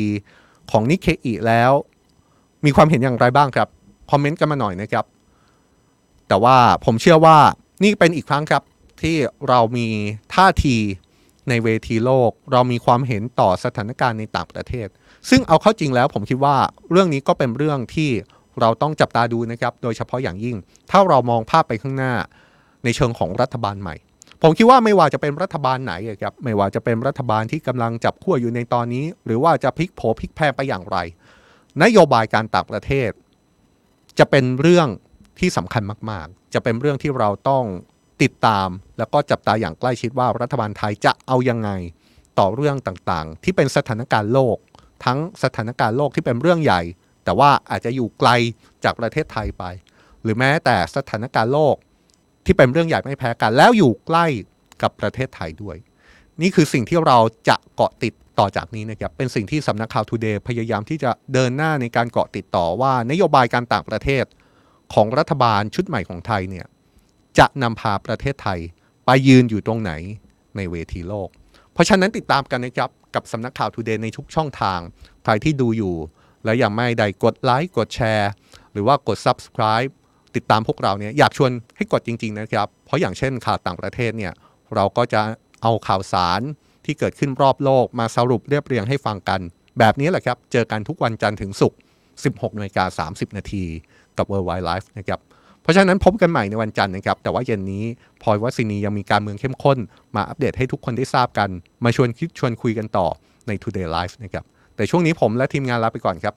[0.72, 1.72] ของนิเคอีแล้ว
[2.66, 3.68] มีความเห็นอย่างไรบ้างครับ
[4.12, 5.06] คอมเมนต์กันมาหน่อยนะครับ
[6.28, 7.38] แต่ว่าผมเชื่อว่า
[7.84, 8.64] นี่เป็นอีกครั้งครับ
[9.02, 9.16] ที่
[9.48, 9.88] เรามี
[10.36, 10.76] ท่าที
[11.50, 14.88] ในเวทีโลก เรามีความเห็นต่อสถานการณ์ในต่างประเทศ
[15.30, 16.56] ซึ่งเอาเข้าจริงแล้วผมคิดว่า
[16.92, 18.10] เรื่องนี้ก็เป็นเรื่องที่
[18.62, 20.58] เราต้องจับตาดูนะครับ โดยเฉพาะอย่างยิ่ง
[20.92, 22.14] ถ้าเรามองภาพไปข้างหน้า
[22.84, 23.96] ในเชิงของรัฐบาลใหม่
[24.42, 30.98] ผมคิดว่าไม่ว่าจะเป็นรัฐบาลไหนครับ ไม่ว่าจะเป็นรัฐบาลที่กำลังจับขั้วอยู่ในตอนนี้ หรือว่าจะพลิกโผพลิกแพงไปอย่างไร
[31.84, 33.12] นโยบายการต่างประเทศ
[34.20, 34.88] จะเป็นเรื่อง
[35.40, 37.64] ที่สำคัญมาก ๆ จะเป็นเรื่องที่เราต้อง
[38.22, 41.70] ติดตามแล้วก็จับตาอย่างใกล้ชิดว่ารัฐบาลไทยจะเอายังไง
[42.40, 44.58] ต่อเรื่องต่างๆ ที่เป็นสถานการณ์โลก
[45.06, 46.82] ทั้งสถานการณ์โลกที่เป็นเรื่องใหญ่
[47.24, 48.30] แต่ว่าอาจจะอยู่ไกล
[48.84, 49.64] จากประเทศไทยไป
[50.24, 51.76] หรือแม้แต่สถานการณ์โลก
[52.46, 54.26] ที่เป็นเรื่องใหญ่ไม่แพ้กัน แล้วอยู่ใกล้
[54.82, 55.78] กับประเทศไทยด้วย
[56.42, 57.18] นี่คือสิ่งที่เรา
[57.50, 64.26] จะเกาะติดต่อจากนี้นะครับเป็นสิ่งที่สำนักข่าวทูเดย์พยายามที่จะเดินหน้าในการเกาะติดต่อว่านโยบายการต่างประเทศ
[64.94, 66.66] ของรัฐบาลชุดใหม่ของไทยเนี่ย
[67.40, 68.60] จะนำพาประเทศไทย
[69.06, 69.92] ไปยืนอยู่ตรงไหน
[70.56, 71.30] ในเวทีโลก
[71.74, 74.80] เพราะฉะนั้นติดตามกันนะครับ กับสำนักข่าวทูเดย์ในทุกช่องทาง
[75.24, 75.96] ใครที่ดูอยู่
[76.46, 78.30] แล้วยังไม่ได้กดไลค์กดแชร์
[78.72, 79.92] หรือว่ากด Subscribe
[80.36, 84.34] ติดตามพวกเราเนี่ยอยากชวนให้กดจริง ๆ นะครับ เพราะอย่างเช่นข่าวต่างประเทศเนี่ย
[84.76, 85.22] เราก็จะ
[85.62, 86.42] เอาข่าวสาร
[86.86, 89.40] ที่เกิดขึ้นรอบโลกมาสรุปเรียบเรียงให้ฟังกัน
[89.80, 91.80] แบบนี้แหละครับ เจอกันทุกวันจันทร์ถึงศุกร์
[92.18, 93.64] 16นาฬิกา30 นาที
[94.18, 95.20] กับ World Wide Life นะครับ
[95.68, 97.84] เพราะฉะนั้นพบกันใหม่ในวันจันทร์นะครับ แต่ว่าเย็นนี้
[98.24, 99.78] พลอยวัสินียังมีการเมืองเข้มข้น
[100.16, 101.50] มาอัปเดตให้ทุกคนได้ทราบกัน
[101.84, 103.08] มาชวนคิดชวนคุยกันต่อ
[103.48, 104.44] ใน Today Life นะครับ
[104.76, 106.34] แต่ช่วงนี้ผมและทีมงานลาไปก่อนครับ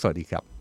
[0.00, 0.53] สวัสดีครับ